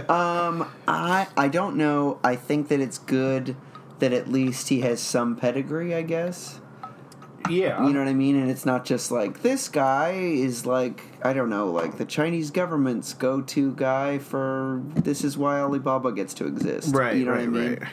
[0.09, 2.19] um, I I don't know.
[2.23, 3.55] I think that it's good
[3.99, 5.93] that at least he has some pedigree.
[5.93, 6.59] I guess.
[7.49, 8.35] Yeah, You know what I mean?
[8.37, 12.51] And it's not just like this guy is like I don't know, like the Chinese
[12.51, 16.95] government's go-to guy for this is why Alibaba gets to exist.
[16.95, 17.79] Right, You know right, what I mean?
[17.79, 17.89] right.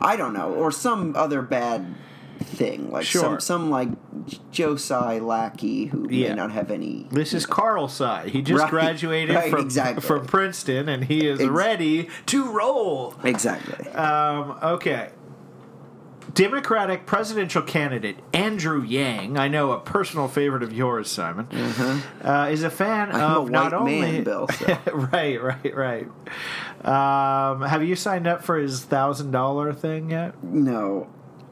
[0.00, 1.94] I don't know, or some other bad
[2.40, 3.20] thing, like Sure.
[3.22, 3.88] some some like
[4.50, 6.30] Joe Tsai lackey who Yeah.
[6.30, 7.06] may not have any.
[7.10, 8.28] This is Carl Sai.
[8.28, 10.00] He just Right, graduated right, from exactly.
[10.02, 13.14] from Princeton, and he is Ex- ready to roll.
[13.24, 13.88] Exactly.
[13.92, 15.10] Um, okay.
[16.34, 21.46] Democratic presidential candidate Andrew Yang, I know a personal favorite of yours, Simon,
[22.22, 23.16] uh, is a fan Mm-hmm.
[23.16, 24.78] I'm a of not white only man, Bill, so.
[25.12, 26.06] right, right, right.
[26.84, 30.42] Um, have you signed up for his thousand dollar thing yet?
[30.42, 31.08] No,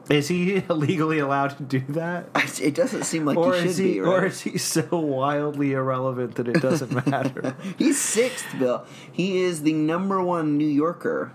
[0.09, 2.29] Is he legally allowed to do that?
[2.61, 3.99] it doesn't seem like Or he should is he, be.
[4.01, 7.55] or is he so wildly irrelevant that it doesn't matter?
[7.77, 8.85] He's sixth, Bill.
[9.11, 11.31] He is the number one New Yorker,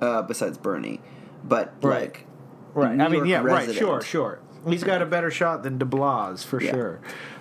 [0.00, 1.00] uh, besides Bernie.
[1.44, 2.00] But Right.
[2.02, 2.26] like,
[2.74, 2.96] Right.
[2.96, 3.74] New I mean, York yeah, right.
[3.74, 4.40] Sure, sure.
[4.66, 6.70] He's got a better shot than De Blas for Yeah.
[6.72, 7.00] sure.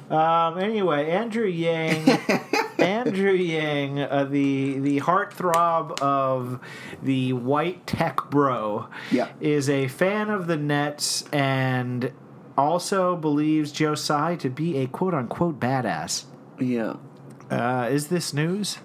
[0.09, 2.07] Um, anyway, Andrew Yang,
[2.79, 6.59] Andrew Yang, uh, the the heartthrob of
[7.03, 9.27] the white tech bro, Yeah.
[9.39, 12.11] is a fan of the Nets and
[12.57, 16.23] also believes Joe Tsai to be a quote unquote badass.
[16.59, 16.95] yeah.
[17.51, 18.77] Uh, is this news?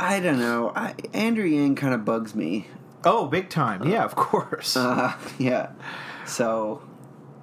[0.00, 0.72] I don't know.
[0.76, 2.68] I, Andrew Yang kind of bugs me.
[3.04, 3.88] Oh, big time!
[3.88, 4.76] Yeah, of course.
[4.76, 5.70] Uh, yeah.
[6.26, 6.82] So,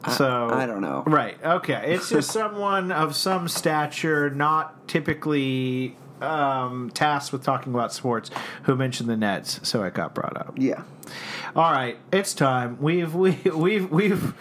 [0.04, 1.04] I, So I don't know.
[1.06, 1.38] Right.
[1.44, 1.94] Okay.
[1.94, 8.30] It's just someone of some stature, not typically um, tasked with talking about sports,
[8.64, 9.60] who mentioned the Nets.
[9.64, 10.54] So it got brought up.
[10.58, 10.84] Yeah.
[11.56, 12.78] All right, it's time.
[12.80, 14.34] We've we we've we've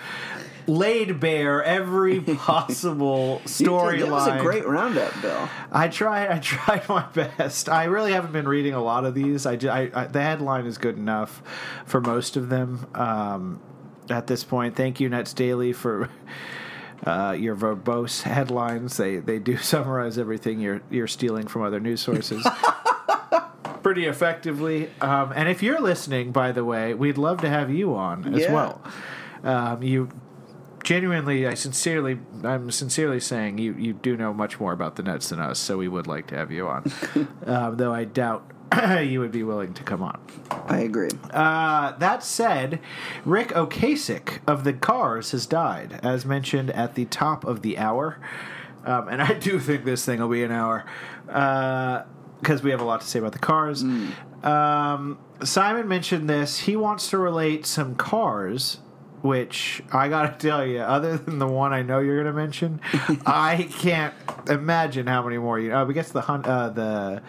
[0.70, 4.00] laid bare every possible storyline.
[4.00, 5.48] That was a great roundup, Bill.
[5.72, 6.28] I tried.
[6.30, 7.68] I tried my best.
[7.68, 9.46] I really haven't been reading a lot of these.
[9.46, 11.42] I, I, I the headline is good enough
[11.85, 12.87] for most of them.
[12.94, 13.61] Um,
[14.09, 16.09] at this point, thank you, Nets Daily, for
[17.06, 18.96] uh, your verbose headlines.
[18.96, 22.46] They they do summarize everything you're you're stealing from other news sources.
[23.83, 27.94] Pretty effectively, um, and if you're listening, by the way, we'd love to have you
[27.94, 28.52] on as Yeah.
[28.52, 28.83] well.
[29.42, 30.11] Um, you
[30.82, 35.28] genuinely, I sincerely, I'm sincerely saying you, you do know much more about the Nets
[35.28, 36.92] than us, so we would like to have you on.
[37.46, 38.50] um, though I doubt
[39.02, 40.20] you would be willing to come on.
[40.66, 41.10] I agree.
[41.30, 42.80] Uh, that said,
[43.24, 48.18] Ric Ocasek of the Cars has died, as mentioned at the top of the hour.
[48.84, 50.84] Um, and I do think this thing will be an hour
[51.26, 53.82] because we have a lot to say about the cars.
[54.42, 56.60] Um, Simon mentioned this.
[56.60, 58.78] He wants to relate some cars.
[59.22, 62.80] Which I gotta tell you, other than the one I know you're gonna mention,
[63.26, 64.14] I can't
[64.48, 65.68] imagine how many more you.
[65.70, 67.22] know, I guess the hun- uh, the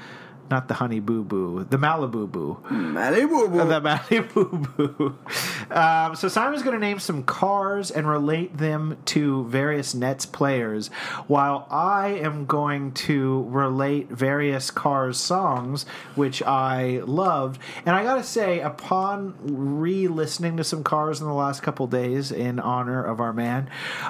[0.51, 2.57] not the honey boo boo, the Malibu boo.
[2.69, 3.51] Malibu.
[3.51, 3.61] Boo.
[3.71, 5.17] The Malibu Boo.
[5.71, 10.89] Um, so Simon's going to name some cars and relate them to various Nets players,
[11.27, 15.85] while I am going to relate various Cars songs,
[16.15, 17.61] which I loved.
[17.85, 22.31] And I got to say, upon re-listening to some Cars in the last couple days
[22.31, 23.69] in honor of our man,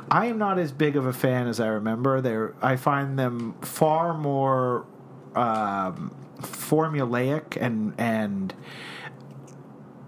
[0.10, 2.21] I am not as big of a fan as I remember.
[2.21, 4.86] They're, I find them far more
[5.36, 8.54] um, formulaic and and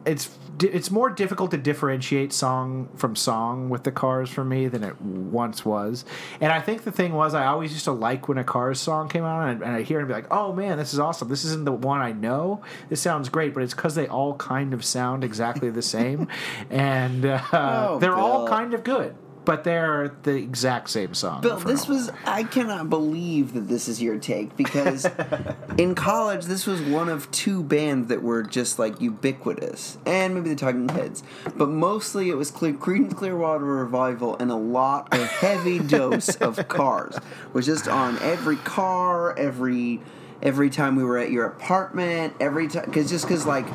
[0.05, 0.29] it's
[0.61, 5.01] it's more difficult to differentiate song from song with the cars for me than it
[5.01, 6.05] once was.
[6.39, 9.09] And I think the thing was I always used to like when a Cars song
[9.09, 11.27] came out and, and I hear it and be like, "Oh man, this is awesome.
[11.27, 12.61] This isn't the one I know.
[12.89, 16.27] This sounds great." But it's because they all kind of sound exactly the same,
[16.69, 19.15] and uh, Oh, they're all kind of good.
[19.45, 21.41] But they're the exact same song.
[21.41, 25.06] Bill, this was I cannot believe that this is your take because
[25.77, 30.49] in college this was one of two bands that were just like ubiquitous, and maybe
[30.49, 31.23] the Talking Heads,
[31.56, 36.67] but mostly it was Cle- Creedence Clearwater Revival and a lot of heavy dose of
[36.67, 37.17] Cars
[37.51, 40.01] was just on every car, every
[40.41, 43.65] every time we were at your apartment, every time because just because like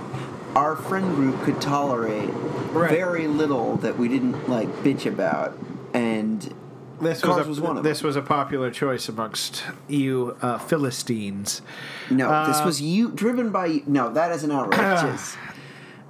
[0.57, 2.31] our friend group could tolerate
[2.73, 2.91] Right.
[2.91, 5.57] very little that we didn't like bitch about
[5.95, 6.53] and
[7.01, 8.09] This Cars was, a, was one of this them.
[8.09, 11.63] was a popular choice amongst you uh, Philistines.
[12.11, 14.13] No, Uh, this was you driven by no.
[14.13, 15.37] That is an outrageous.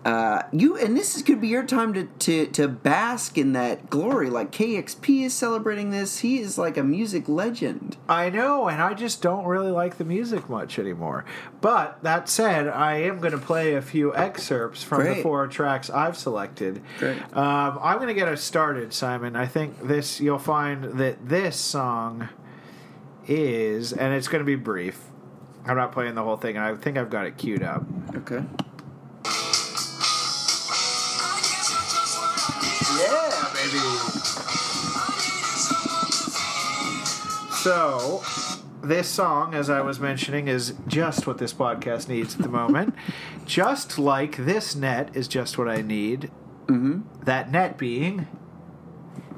[0.08, 3.90] uh, you and this is, could be your time to, to to bask in that
[3.90, 4.30] glory.
[4.30, 6.20] Like KXP is celebrating this.
[6.20, 7.98] He is like a music legend.
[8.08, 11.26] I know, and I just don't really like the music much anymore.
[11.60, 15.90] But that said, I am going to play a few excerpts from the four tracks
[15.90, 16.80] I've selected.
[16.98, 17.18] Great.
[17.36, 19.36] Um, I'm going to get us started, Simon.
[19.36, 22.30] I think this you'll find that this song
[23.26, 25.04] is, and it's going to be brief.
[25.66, 27.84] I'm not playing the whole thing, and I think I've got it queued up.
[28.14, 28.42] Okay.
[37.68, 38.22] So,
[38.82, 42.94] this song, as I was mentioning, is just what this podcast needs at the moment.
[43.44, 46.30] just like this net is just what I need.
[46.64, 47.00] Mm-hmm.
[47.26, 48.26] That net being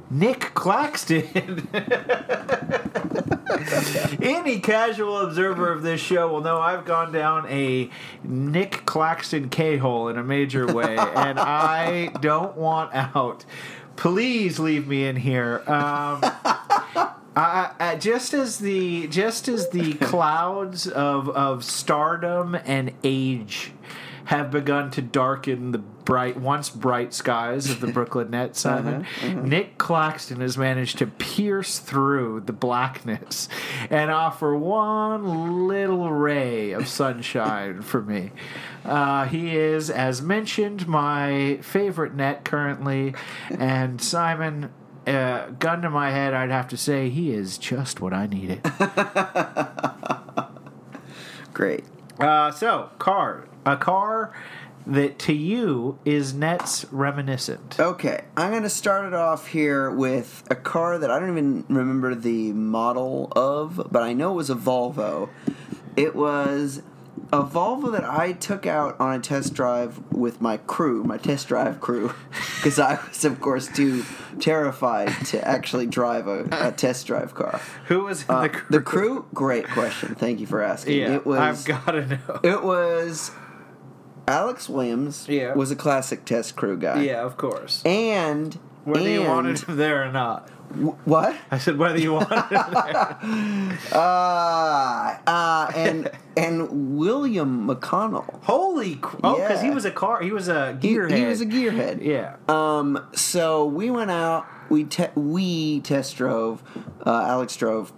[0.08, 1.68] Nick Claxton.
[4.22, 7.90] Any casual observer of this show will know I've gone down a
[8.22, 13.44] Nick Claxton K hole in a major way, and I don't want out.
[13.96, 15.64] Please leave me in here.
[15.66, 16.22] Um,
[17.36, 23.72] uh, uh, just as the just as the clouds of of stardom and age
[24.24, 29.04] have begun to darken the bright once bright skies of the Brooklyn Nets, Simon,
[29.42, 33.48] Nick Claxton has managed to pierce through the blackness
[33.90, 38.30] and offer one little ray of sunshine for me.
[38.84, 43.14] Uh, he is, as mentioned, my favorite net currently,
[43.50, 44.70] and Simon
[45.10, 48.62] uh, gun to my head, I'd have to say he is just what I needed.
[51.52, 51.84] Great.
[52.18, 53.46] uh, so, car.
[53.66, 54.32] A car
[54.86, 57.78] that to you is Nets reminiscent.
[57.78, 61.64] Okay, I'm going to start it off here with a car that I don't even
[61.68, 65.28] remember the model of, but I know it was a Volvo.
[65.96, 66.82] It was
[67.32, 71.48] a Volvo that I took out on a test drive with my crew, my test
[71.48, 72.12] drive crew,
[72.56, 74.04] because I was, of course, too
[74.40, 77.60] terrified to actually drive a, a test drive car.
[77.86, 78.66] Who was in Uh, the crew?
[78.70, 80.14] the crew, great question.
[80.14, 80.98] Thank you for asking.
[80.98, 82.40] Yeah, it was I've got to know.
[82.42, 83.30] it was
[84.26, 85.54] Alex Williams Yeah.
[85.54, 87.02] was a classic test crew guy.
[87.02, 87.82] yeah, of course.
[87.84, 90.48] And Whether you wanted him there or not.
[90.72, 91.36] Wh- what?
[91.50, 93.18] I said whether you him there.
[93.92, 98.42] Uh, uh, and and William McConnell.
[98.44, 98.96] Holy!
[98.96, 100.22] Cr- oh, because he was a car.
[100.22, 102.04] He was a He, he was a gearhead.
[102.04, 102.36] Yeah.
[102.48, 103.04] Um.
[103.14, 104.46] So we went out.
[104.68, 106.62] We te- we test drove.
[107.04, 107.92] Uh, Alex drove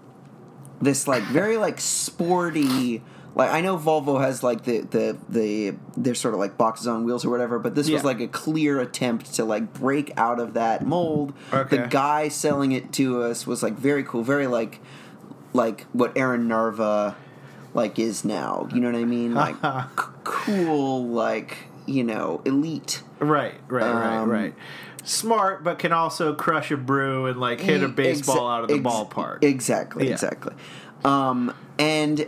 [0.81, 3.03] this like very like sporty.
[3.35, 7.05] Like I know Volvo has like the the the they're sort of like boxes on
[7.05, 10.55] wheels or whatever, but this was like a clear attempt to like break out of
[10.55, 11.33] that mold.
[11.53, 11.77] Okay.
[11.79, 14.81] The guy selling it to us was like very cool, very like
[15.55, 17.17] like what Aaron Narva
[17.73, 18.69] like is now.
[18.75, 19.33] You know what I mean?
[19.35, 19.57] Like
[19.99, 21.57] c- cool, like
[21.87, 23.03] you know, elite.
[23.19, 24.55] Right, right, right, Um, right.
[25.05, 28.69] Smart, but can also crush a brew and like hit a baseball exa- out of
[28.69, 29.43] the ex- ballpark.
[29.43, 30.13] Exactly, Yeah.
[30.13, 30.55] exactly.
[31.05, 32.27] Um, and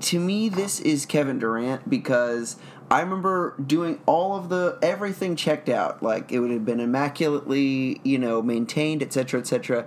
[0.00, 2.56] to me, this is Kevin Durant because
[2.90, 6.02] I remember doing all of the everything checked out.
[6.02, 9.86] Like it would have been immaculately, you know, maintained, etc., etc.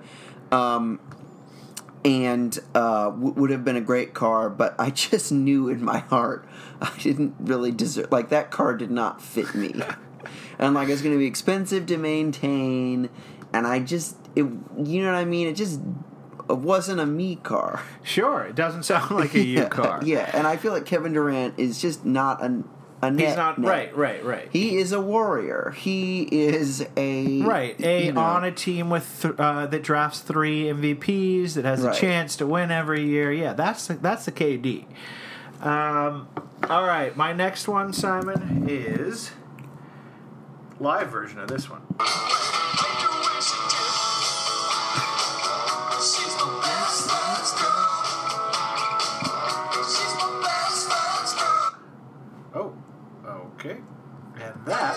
[0.52, 1.00] Um,
[2.06, 6.00] and uh, w- would have been a great car, but I just knew in my
[6.00, 6.48] heart
[6.82, 8.12] I didn't really deserve.
[8.12, 9.74] Like that car did not fit me,
[10.60, 13.10] and like it's going to be expensive to maintain,
[13.52, 15.48] and I just, it, you know what I mean?
[15.48, 15.80] It just
[16.48, 17.82] wasn't a me car.
[18.04, 20.02] Sure, it doesn't sound like a you yeah, car.
[20.04, 22.64] Yeah, and I feel like Kevin Durant is just not a.
[23.02, 23.70] a net, He's not net.
[23.70, 24.50] right, right, right.
[24.52, 25.74] He is a warrior.
[25.78, 30.20] He is a Right, a you know, on a team with th- uh, that drafts
[30.22, 31.96] three MVPs that has Right.
[31.96, 33.32] a chance to win every year.
[33.32, 34.86] Yeah, that's that's the KD.
[35.62, 36.28] Um,
[36.70, 39.32] all right, my next one, Simon, is
[40.80, 41.82] live version of this one.
[54.66, 54.96] That.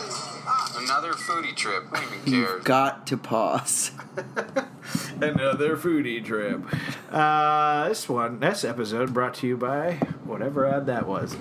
[0.76, 1.84] Another foodie trip.
[1.84, 3.90] Who even You've got to pause.
[5.20, 6.62] Another foodie trip.
[7.10, 9.94] Uh, this one, this episode brought to you by
[10.24, 11.34] whatever ad that was.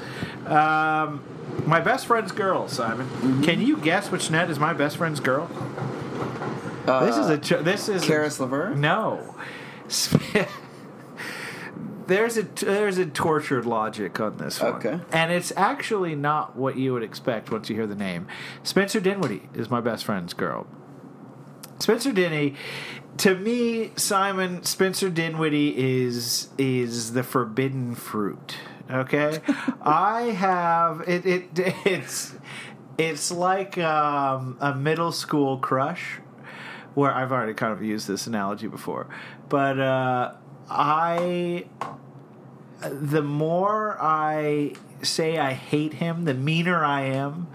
[0.45, 1.23] Um,
[1.65, 3.07] my best friend's girl, Simon.
[3.07, 3.43] Mm-hmm.
[3.43, 5.47] Can you guess which net is my best friend's girl?
[6.85, 7.37] this is a.
[7.37, 8.03] Ch- this is.
[8.03, 8.77] a- Caris LeVert?
[8.77, 9.35] no.
[12.07, 14.99] There's a there's a tortured logic on this one, Okay.
[15.11, 18.27] and it's actually not what you would expect once you hear the name.
[18.63, 20.67] Spencer Dinwiddie is my best friend's girl.
[21.79, 22.55] Spencer Dinwiddie,
[23.17, 28.57] to me, Simon Spencer Dinwiddie is is the forbidden fruit.
[28.89, 29.39] Okay,
[29.81, 31.25] I have it.
[31.25, 31.49] It
[31.85, 32.35] it's
[32.97, 36.19] it's like um, a middle school crush,
[36.93, 39.07] where I've already kind of used this analogy before,
[39.49, 40.33] but uh,
[40.69, 41.65] I
[42.81, 47.47] the more I say I hate him, the meaner I am.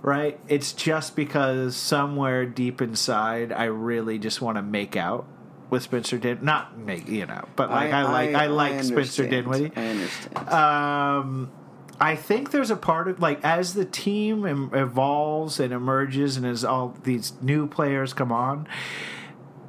[0.00, 0.40] Right?
[0.48, 5.26] It's just because somewhere deep inside, I really just want to make out
[5.70, 6.40] with Spencer Din.
[6.42, 9.30] Not make, you know, but like I, like I, like Spencer understand.
[9.30, 9.72] Dinwiddie.
[9.76, 10.48] I understand.
[10.48, 11.52] Um,
[12.00, 16.44] I think there's a part of like as the team em- evolves and emerges, and
[16.44, 18.66] as all these new players come on,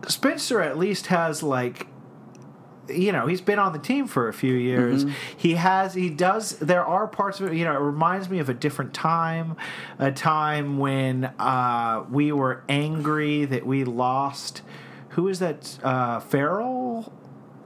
[0.07, 1.85] Spencer at least has like
[2.89, 5.05] you know he's been on the team for a few years.
[5.37, 8.49] He has he does there are parts of it you know it reminds me of
[8.49, 9.55] a different time
[9.99, 14.61] a time when uh we were angry that we lost
[15.09, 16.82] who is that uh Ferrell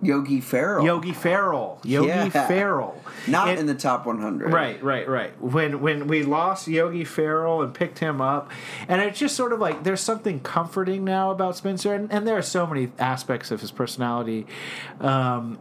[0.01, 0.85] Yogi Ferrell.
[0.85, 2.29] yogi Ferrell yogi Yeah.
[2.47, 4.53] Ferrell Not It- in the top 100.
[4.53, 5.41] Right, right, right.
[5.41, 8.51] When when we lost Yogi Ferrell and picked him up,
[8.87, 12.37] and it's just sort of like there's something comforting now about Spencer, and, and there
[12.37, 14.45] are so many aspects of his personality
[15.01, 15.57] um,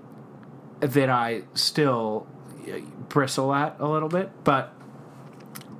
[0.81, 2.27] that I still
[3.09, 4.73] bristle at a little bit, but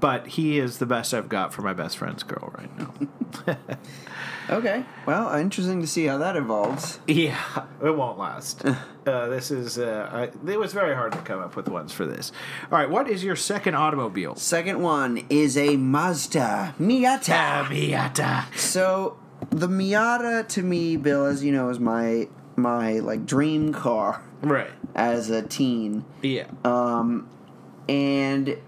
[0.01, 3.57] but he is the best I've got for my best friend's girl right now.
[4.49, 4.85] Okay.
[5.07, 7.01] Well, interesting to see how that evolves.
[7.09, 8.65] yeah, it won't last.
[9.07, 12.05] Uh, this is uh, I, it was very hard to come up with ones for
[12.07, 12.33] this.
[12.73, 14.35] All right, what is your second automobile?
[14.35, 17.67] Second one is a Mazda Miata.
[17.67, 18.53] Miata.
[18.59, 19.17] So
[19.51, 22.27] the Miata to me, Bill, as you know, is my
[22.57, 24.71] my like dream car Right.
[24.97, 26.05] as a teen.
[26.21, 26.47] Yeah.
[26.65, 27.29] um,
[27.89, 28.59] and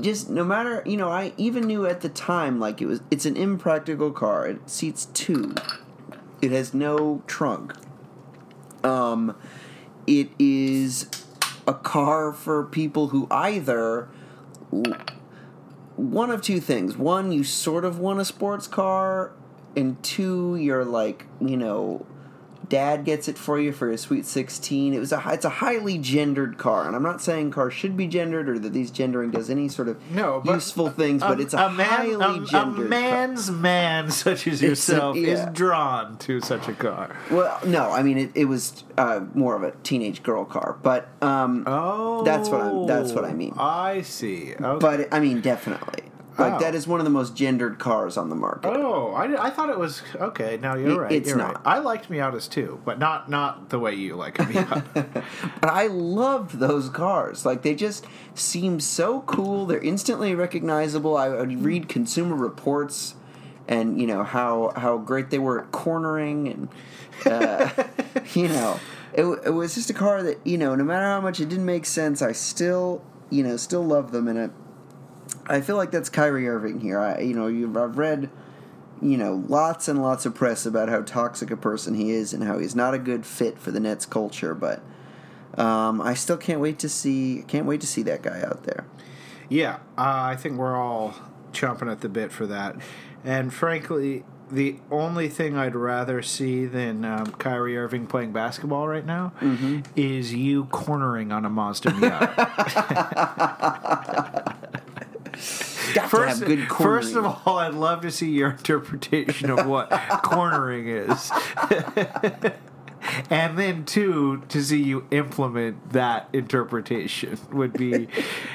[0.00, 3.26] just no matter you know i even knew at the time like it was it's
[3.26, 4.46] an impractical car.
[4.46, 5.54] It seats two.
[6.42, 7.74] It has no trunk.
[8.82, 9.36] Um
[10.06, 11.08] it is
[11.66, 14.08] a car for people who either
[15.96, 16.96] one of two things.
[16.96, 19.32] One you sort of want a sports car
[19.76, 22.04] and two you're like you know
[22.74, 24.94] dad gets it for you for his sweet sixteen.
[24.94, 28.06] It was a it's a highly gendered car, and I'm not saying cars should be
[28.08, 31.68] gendered or that these gendering does any sort of No, useful things, but it's a,
[31.68, 32.50] highly a, a gendered.
[32.50, 32.84] car.
[32.88, 35.28] man's man such as a- yourself yeah.
[35.34, 37.16] is drawn to such a car.
[37.30, 41.08] Well, no, I mean it, it was uh, more of a teenage girl car, but
[41.22, 43.54] um, Oh, That's what I'm- that's what I mean.
[43.56, 44.54] I see.
[44.60, 44.78] Okay.
[44.80, 46.02] but I mean definitely
[46.38, 46.58] like Oh.
[46.58, 48.68] that is one of the most gendered cars on the market.
[48.68, 50.56] Oh, I, I thought it was okay.
[50.60, 51.12] Now you're right.
[51.12, 51.54] it's you're not.
[51.56, 51.76] right.
[51.76, 55.24] I liked Miatas too, but not not the way you like a Miata.
[55.60, 57.44] But I loved those cars.
[57.46, 58.04] Like they just
[58.34, 59.66] seem so cool.
[59.66, 61.16] They're instantly recognizable.
[61.16, 63.14] I would read Consumer Reports,
[63.68, 66.68] and you know how how great they were at cornering, and
[67.26, 67.70] uh,
[68.34, 68.80] you know
[69.12, 71.64] it, it was just a car that you know no matter how much it didn't
[71.66, 74.50] make sense, I still you know still love them, and it.
[75.46, 76.98] I feel like that's Kyrie Irving here.
[76.98, 78.30] I you know you've I've read
[79.02, 82.44] you know, lots and lots of press about how toxic a person he is and
[82.44, 84.80] how he's not a good fit for the Nets culture, but
[85.58, 88.86] um, I still can't wait to see can't wait to see that guy out there.
[89.50, 91.14] yeah, uh, I think we're all
[91.52, 92.76] chomping at the bit for that.
[93.24, 99.04] And frankly, the only thing I'd rather see than um, Kyrie Irving playing basketball right
[99.04, 99.80] now Mm-hmm.
[99.96, 102.44] is you cornering on a Mazda Miata.
[105.94, 109.66] Got First, to have good first of all, I'd love to see your interpretation of
[109.66, 109.90] what
[110.22, 111.30] cornering is.
[113.30, 118.08] and then, two, to see you implement that interpretation would be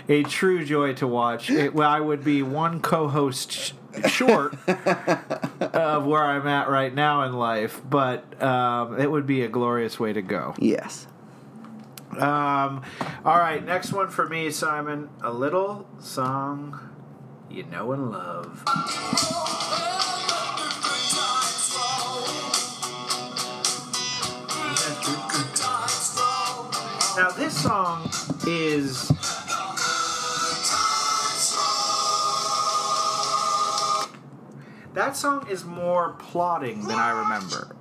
[0.07, 1.49] a true joy to watch.
[1.49, 3.71] It, well, I would be one co host sh-
[4.07, 9.47] short of where I'm at right now in life, but um, it would be a
[9.49, 10.55] glorious way to go.
[10.57, 11.07] yes.
[12.11, 12.81] Um,
[13.23, 15.09] all right, next one for me, Simon.
[15.21, 16.88] A little song
[17.49, 18.63] you know and love.
[27.17, 28.09] Now, this song
[28.47, 29.11] is.
[34.93, 37.75] That song is more plotting than I remember.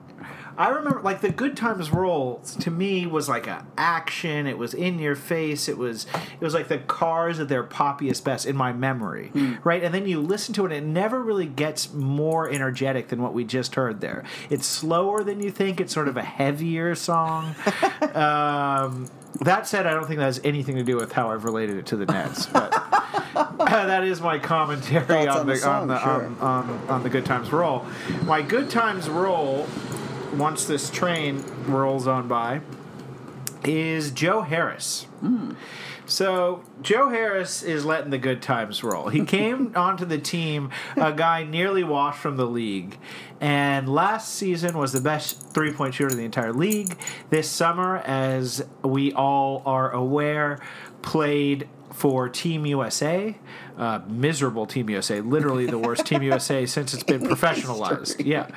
[0.58, 4.48] I remember, like the Good Times Roll to me was like a action.
[4.48, 5.68] It was in your face.
[5.68, 9.30] It was it was like the Cars at their poppiest best in my memory,
[9.62, 9.84] right?
[9.84, 13.34] And then you listen to it, and it never really gets more energetic than what
[13.34, 14.24] we just heard there.
[14.50, 15.80] It's slower than you think.
[15.80, 17.54] It's sort of a heavier song.
[18.14, 19.08] um,
[19.42, 21.86] that said, I don't think that has anything to do with how I've related it
[21.86, 22.70] to the Nets, but
[23.58, 26.26] that is my commentary on, on the, the song, on the sure.
[26.26, 27.86] on, on, on the Good Times Roll.
[28.24, 29.66] My Good Times Roll,
[30.34, 32.60] once this train rolls on by,
[33.64, 35.06] is Joe Harris.
[36.06, 39.08] So Joe Harris is letting the good times roll.
[39.08, 42.98] He came onto the team, a guy nearly washed from the league,
[43.40, 46.96] and last season was the best three point shooter in the entire league.
[47.30, 50.60] This summer, as we all are aware,
[51.02, 53.36] played for Team USA,
[53.76, 58.24] uh, miserable Team USA, literally the worst Team USA since it's been professionalized.
[58.24, 58.48] Yeah.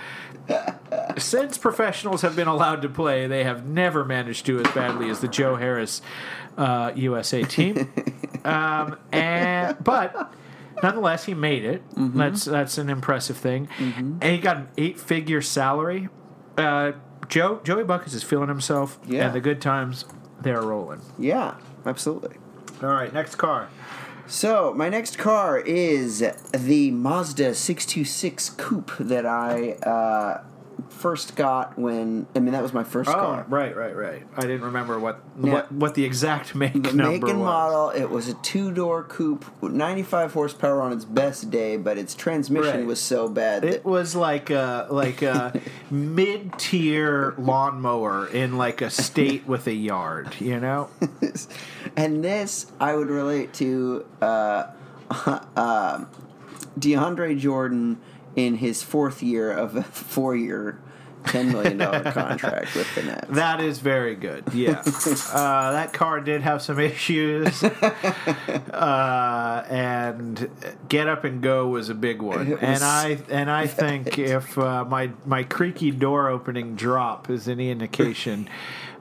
[1.17, 5.19] Since professionals have been allowed to play, they have never managed to as badly as
[5.19, 6.01] the Joe Harris
[6.57, 7.91] uh, USA team.
[8.45, 10.33] um, and but
[10.83, 11.87] nonetheless, he made it.
[11.91, 12.17] Mm-hmm.
[12.17, 13.67] That's that's an impressive thing.
[13.79, 16.09] And he got an eight-figure salary.
[16.57, 16.93] Uh,
[17.29, 19.25] Joe Joey Buckets is feeling himself, Yeah.
[19.27, 20.05] and the good times
[20.41, 21.01] they're rolling.
[21.17, 21.55] Yeah,
[21.85, 22.37] absolutely.
[22.83, 23.69] All right, next car.
[24.27, 30.43] So my next car is the Mazda 626 Coupe that I uh,
[31.01, 33.45] first got when I mean that was my first Oh, car.
[33.49, 34.23] right, right, right.
[34.37, 37.45] I didn't remember what what what the exact make The number make and was.
[37.45, 37.89] model.
[37.89, 42.13] It was a two door coupe, with 95 horsepower on its best day, but its
[42.15, 42.85] transmission Right.
[42.85, 45.59] was so bad It was like a like a
[45.91, 50.89] mid tier lawnmower in like a state with a yard, you know?
[51.97, 54.65] and this I would relate to uh,
[55.55, 56.07] um
[56.79, 57.99] DeAndre Jordan
[58.35, 60.79] in his fourth year of a four year,
[61.23, 61.77] $10 million
[62.11, 63.27] contract with the Nets.
[63.29, 64.43] That is very good.
[64.53, 64.81] Yeah,
[65.31, 70.49] uh, that car did have some issues, uh, and
[70.89, 72.57] get up and go was a big one.
[72.61, 77.71] And I and I think if uh, my my creaky door opening drop is any
[77.71, 78.49] indication,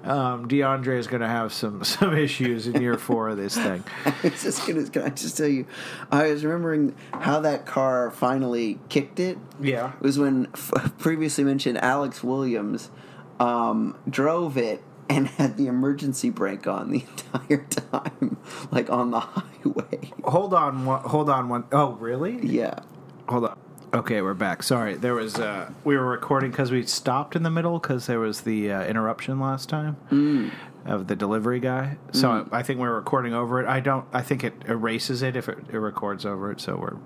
[0.04, 3.84] um, DeAndre is going to have some some issues in year four of this thing.
[4.04, 5.66] I was just gonna, can I just tell you,
[6.10, 9.38] I was remembering how that car finally kicked it.
[9.60, 9.92] Yeah.
[9.94, 12.90] It was when f- previously mentioned Alex Williams
[13.38, 18.36] um, drove it and had the emergency brake on the entire time,
[18.70, 20.12] like on the highway.
[20.24, 21.64] Hold on, hold on one.
[21.72, 22.38] Oh, really?
[22.46, 22.80] Yeah.
[23.28, 23.58] Hold on.
[23.92, 24.62] Okay, we're back.
[24.62, 28.20] Sorry, there was uh, we were recording because we stopped in the middle because there
[28.20, 30.52] was the uh, interruption last time
[30.84, 31.96] of the delivery guy.
[32.12, 33.66] So I, I think we we're recording over it.
[33.66, 34.04] I don't.
[34.12, 36.60] I think it erases it if it, it records over it.
[36.60, 36.98] So we're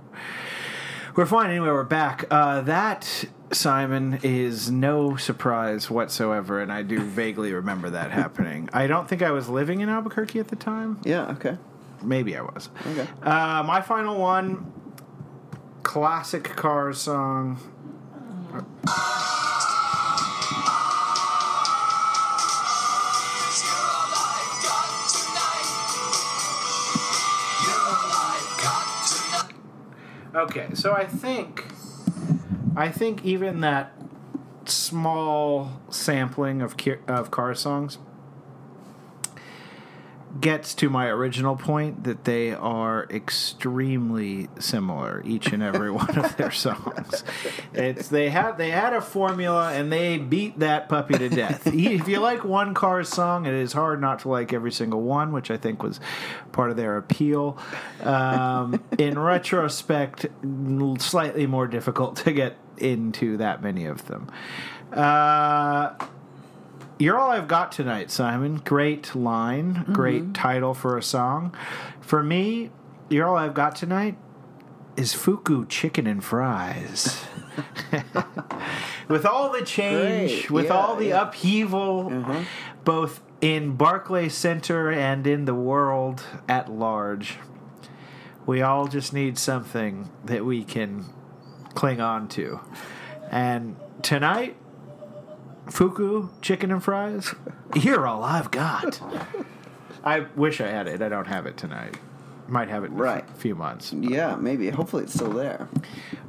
[1.16, 1.68] we're fine anyway.
[1.68, 2.26] We're back.
[2.30, 8.68] Uh, that Simon is no surprise whatsoever, and I do vaguely remember that happening.
[8.74, 11.00] I don't think I was living in Albuquerque at the time.
[11.02, 11.30] Yeah.
[11.30, 11.56] Okay.
[12.02, 12.68] Maybe I was.
[12.86, 13.08] Okay.
[13.22, 14.70] Uh, my final one,
[15.84, 17.60] classic Cars song.
[30.34, 31.64] Okay, so I think,
[32.74, 33.92] I think even that
[34.64, 36.74] small sampling of
[37.06, 37.98] of car songs
[40.40, 46.36] gets to my original point that they are extremely similar each and every one of
[46.36, 47.24] their songs.
[47.72, 51.66] It's they had they had a formula and they beat that puppy to death.
[51.94, 55.32] If you like one Cars song it is hard not to like every single one
[55.32, 56.00] which i think was
[56.52, 57.58] part of their appeal.
[58.02, 60.26] Um, in retrospect
[60.98, 64.30] slightly more difficult to get into that many of them.
[64.92, 65.94] Uh,
[66.98, 68.56] you're all I've got tonight, Simon.
[68.56, 70.32] Great line, great mm-hmm.
[70.32, 71.54] title for a song.
[72.00, 72.70] For me,
[73.08, 74.16] you're all I've got tonight
[74.96, 77.24] is Fuku chicken and fries.
[79.08, 81.22] with all the change, Great, with yeah, all the yeah.
[81.22, 82.44] upheaval, uh-huh.
[82.84, 87.38] both in Barclays Center and in the world at large,
[88.46, 91.06] we all just need something that we can
[91.74, 92.60] cling on to.
[93.30, 94.56] And tonight,
[95.68, 97.34] Fuku chicken and fries.
[97.74, 99.00] You're all I've got.
[100.04, 101.00] I wish I had it.
[101.02, 101.96] I don't have it tonight.
[102.46, 103.24] Might have it in Right.
[103.28, 103.92] a few months.
[103.92, 104.36] Yeah.
[104.36, 104.68] Maybe.
[104.68, 105.68] Hopefully, it's still there.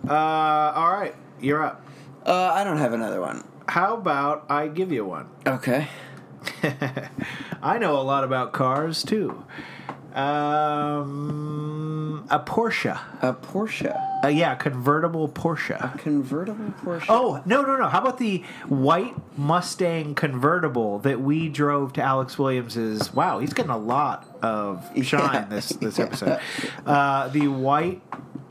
[0.07, 1.86] Uh, all right, you're up.
[2.25, 3.43] Uh, I don't have another one.
[3.67, 5.27] How about I give you one?
[5.45, 5.88] Okay.
[7.61, 9.43] I know a lot about cars too.
[10.16, 12.99] Um, a Porsche.
[13.22, 14.24] A Porsche.
[14.24, 15.76] Uh, yeah, convertible Porsche.
[15.84, 17.05] A Convertible Porsche.
[17.09, 17.88] Oh no no no!
[17.89, 23.13] How about the white Mustang convertible that we drove to Alex Williams's?
[23.13, 26.05] Wow, he's getting a lot of shine Yeah, this this yeah.
[26.05, 26.39] episode.
[26.86, 28.01] Uh, the white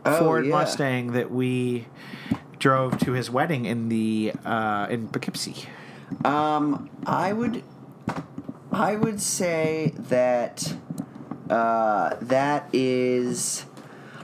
[0.07, 0.53] Oh, Ford yeah.
[0.53, 1.87] Mustang that we
[2.59, 5.67] drove to his wedding in the uh, in Poughkeepsie.
[6.27, 7.62] Um, I would,
[8.71, 10.75] I would say that,
[11.51, 13.64] uh, that is,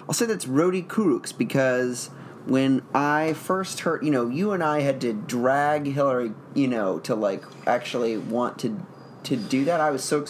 [0.08, 2.08] I'll say that's Rodi Kurucs because
[2.46, 6.98] when I first heard, you know, you and I had to drag Hillary, you know,
[7.00, 8.86] to like actually want to
[9.22, 9.80] to do that.
[9.80, 10.24] I was so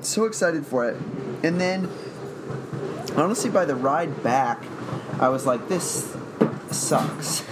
[0.00, 1.00] so excited for it,
[1.42, 1.88] and then
[3.16, 4.62] honestly, by the ride back,
[5.18, 6.14] I was like, this
[6.70, 7.44] sucks.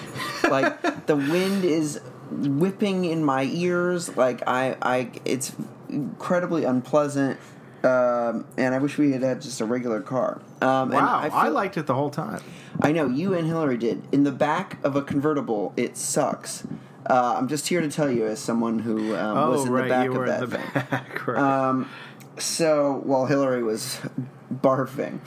[0.50, 4.16] like the wind is whipping in my ears.
[4.16, 5.52] Like I, I, it's
[5.88, 7.38] incredibly unpleasant.
[7.84, 10.40] Um, and I wish we had had just a regular car.
[10.60, 12.40] Um, Wow, I, I, liked it the whole time.
[12.80, 14.02] I know you and Hillary did.
[14.12, 16.64] In the back of a convertible, it sucks.
[17.10, 19.82] Uh, I'm just here to tell you, as someone who um, Oh was in right,
[19.84, 20.70] the back you of were that in the thing.
[20.72, 21.26] back.
[21.26, 21.38] right.
[21.68, 21.90] Um,
[22.38, 23.98] so while Hillary was
[24.54, 25.18] barfing,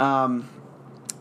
[0.00, 0.48] um,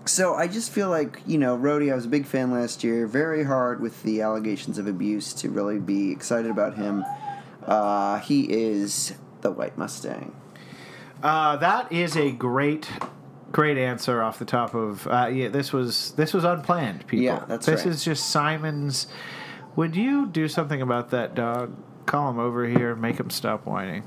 [0.05, 1.91] so I just feel like you know, Rodi.
[1.91, 3.05] I was a big fan last year.
[3.05, 7.05] Very hard with the allegations of abuse to really be excited about him.
[7.63, 10.33] Uh, he is the White Mustang.
[11.21, 12.89] Uh, that is a great,
[13.51, 15.07] great answer off the top of.
[15.07, 17.25] Uh, yeah, this was this was unplanned, people.
[17.25, 17.93] Yeah, that's this right.
[17.93, 19.07] is just Simon's.
[19.75, 21.75] Would you do something about that dog?
[22.05, 22.95] Call him over here.
[22.95, 24.03] Make him stop whining.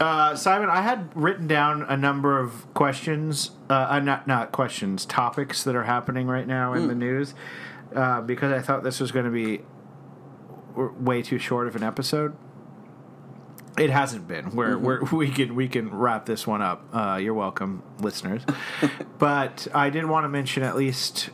[0.00, 5.04] Uh, Simon, I had written down a number of questions, uh, uh, not not questions,
[5.04, 7.34] topics that are happening right now in the news,
[7.94, 9.60] uh, because I thought this was going to be
[10.70, 12.34] w- way too short of an episode.
[13.80, 14.54] It hasn't been.
[14.54, 16.84] Where we're, we can we can wrap this one up.
[16.92, 18.42] Uh, you're welcome, listeners.
[19.18, 21.30] but I did want to mention at least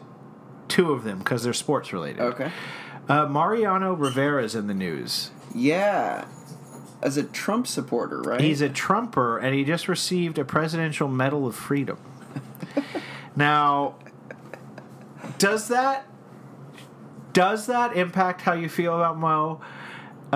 [0.69, 2.21] two of them because they're sports related.
[2.21, 2.53] Okay.
[3.09, 5.31] Uh, Mariano Rivera's in the news.
[5.55, 6.27] Yeah.
[7.03, 8.41] As a Trump supporter, right?
[8.41, 11.99] He's a Trumper, and he just received a Presidential Medal of Freedom.
[13.37, 13.97] now,
[15.39, 16.07] does that
[17.33, 19.61] does that impact how you feel about Mo?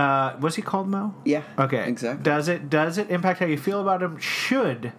[0.01, 1.14] Uh, was he called Mo?
[1.24, 1.42] yeah.
[1.59, 1.86] Okay.
[1.86, 2.22] Exactly.
[2.22, 4.18] Does it does it impact how you feel about him?
[4.18, 4.92] Should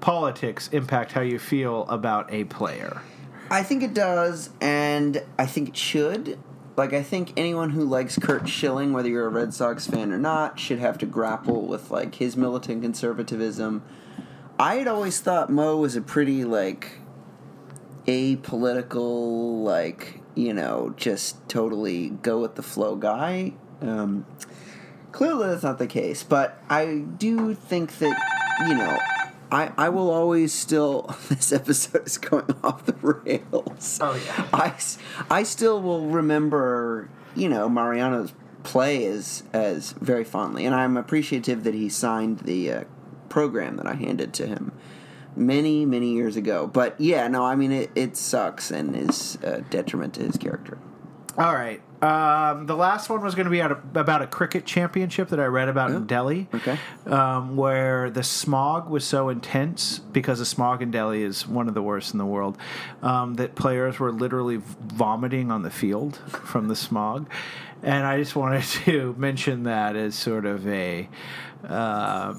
[0.00, 3.02] politics impact how you feel about a player?
[3.50, 6.38] I think it does, and I think it should.
[6.76, 10.18] Like, I think anyone who likes Curt Schilling, whether you're a Red Sox fan or
[10.18, 13.82] not, should have to grapple with like his militant conservatism.
[14.58, 17.00] I had always thought Mo was a pretty like
[18.06, 23.54] apolitical, like you know, just totally go with the flow guy.
[23.80, 24.26] Um,
[25.12, 26.22] clearly, that's not the case.
[26.22, 28.16] But I do think that
[28.68, 28.98] you know.
[29.50, 31.16] I, I will always still.
[31.30, 33.98] This episode is going off the rails.
[34.02, 34.46] Oh, yeah.
[34.52, 34.74] I,
[35.30, 41.64] I still will remember, you know, Mariano's play as as very fondly, and I'm appreciative
[41.64, 42.84] that he signed the uh,
[43.28, 44.72] program that I handed to him
[45.34, 46.66] many many years ago.
[46.66, 50.78] But yeah, no, I mean it, it sucks and is a detriment to his character.
[51.36, 51.80] All right.
[52.00, 55.46] Um, the last one was going to be of, about a cricket championship that I
[55.46, 56.46] read about in Delhi.
[56.54, 56.78] okay.
[57.06, 61.74] Um, where the smog was so intense because the smog in Delhi is one of
[61.74, 62.56] the worst in the world
[63.02, 67.28] um, that players were literally vomiting on the field from the smog.
[67.82, 71.08] And I just wanted to mention that as sort of a.
[71.68, 72.34] Uh,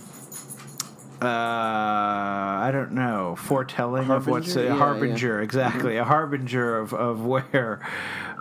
[1.22, 4.60] uh, I don't know, foretelling of what's Harbinger?
[4.62, 4.80] a Yeah, Mm-hmm.
[4.80, 7.82] harbinger, exactly, a harbinger of, of where,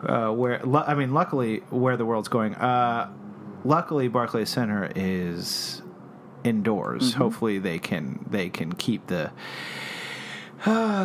[0.07, 2.55] uh, where, I mean, luckily, where the world's going.
[2.55, 3.11] Uh,
[3.65, 5.83] luckily, Barclays Center is
[6.45, 7.11] indoors.
[7.11, 7.19] Mm-hmm.
[7.19, 9.31] Hopefully, they can they can keep the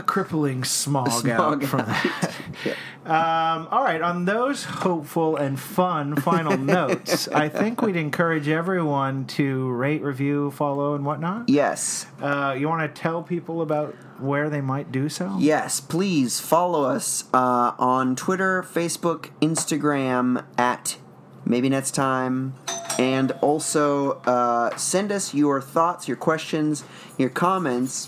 [0.06, 1.88] crippling smog, Smog out from out.
[1.88, 2.34] that.
[2.66, 2.76] Yeah.
[3.06, 9.26] Um, all right, on those hopeful and fun final notes, I think we'd encourage everyone
[9.28, 11.50] to rate, review, follow, and whatnot.
[11.50, 12.06] Yes.
[12.22, 15.36] Uh, you want to tell people about where they might do so?
[15.38, 20.98] Yes, please follow us uh, on Twitter, Facebook, Instagram at
[21.46, 22.54] maybe next time,
[22.98, 26.86] and also uh, send us your thoughts, your questions,
[27.18, 28.06] your comments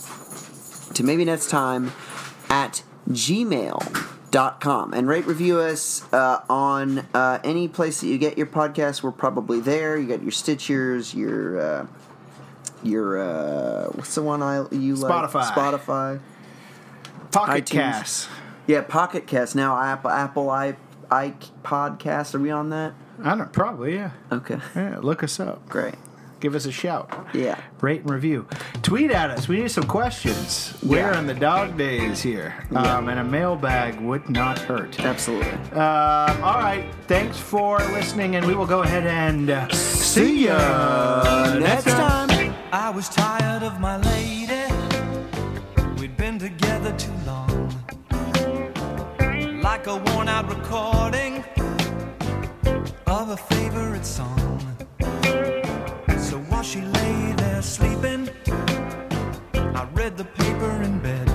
[0.96, 1.92] to maybe next time
[2.50, 8.48] at gmail.com and rate review us uh, on uh, any place that you get your
[8.48, 11.88] podcast we're probably there you got your stitchers your uh,
[12.84, 15.52] your uh, what's the one I you like Spotify.
[15.52, 16.20] Spotify
[17.32, 17.70] Pocket iTunes.
[17.70, 18.30] Cast.
[18.68, 19.78] yeah, Pocket Cast now.
[19.78, 20.78] Apple, Apple i
[21.12, 21.34] i
[21.64, 22.34] podcast.
[22.34, 22.94] Are we on that?
[23.22, 24.12] I don't probably yeah.
[24.32, 25.68] Okay, Yeah, look us up.
[25.68, 25.96] great.
[26.46, 27.10] Give us a shout.
[27.34, 28.48] Yeah, Rate and review.
[28.84, 29.48] Tweet at us.
[29.48, 30.78] We need some questions.
[30.84, 31.18] Where Yeah.
[31.20, 32.54] in the dog days here?
[32.72, 32.98] Yeah.
[32.98, 35.00] Um, and a mailbag would not hurt.
[35.00, 35.50] absolutely.
[35.72, 36.86] Um, all right.
[37.08, 42.54] Thanks for listening, and we will go ahead and uh, see ya Next time.
[42.72, 44.72] I was tired of my lady.
[46.00, 47.74] We'd been together too long.
[49.64, 51.44] Like a worn out recording
[53.08, 54.75] of a favorite song.
[56.66, 58.28] She lay there sleeping,
[59.56, 61.30] I read the paper in bed.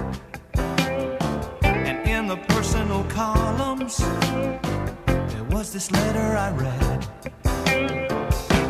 [1.62, 3.99] And in the personal columns,
[5.07, 7.07] there was this letter I read.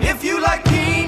[0.03, 1.00] If you like me,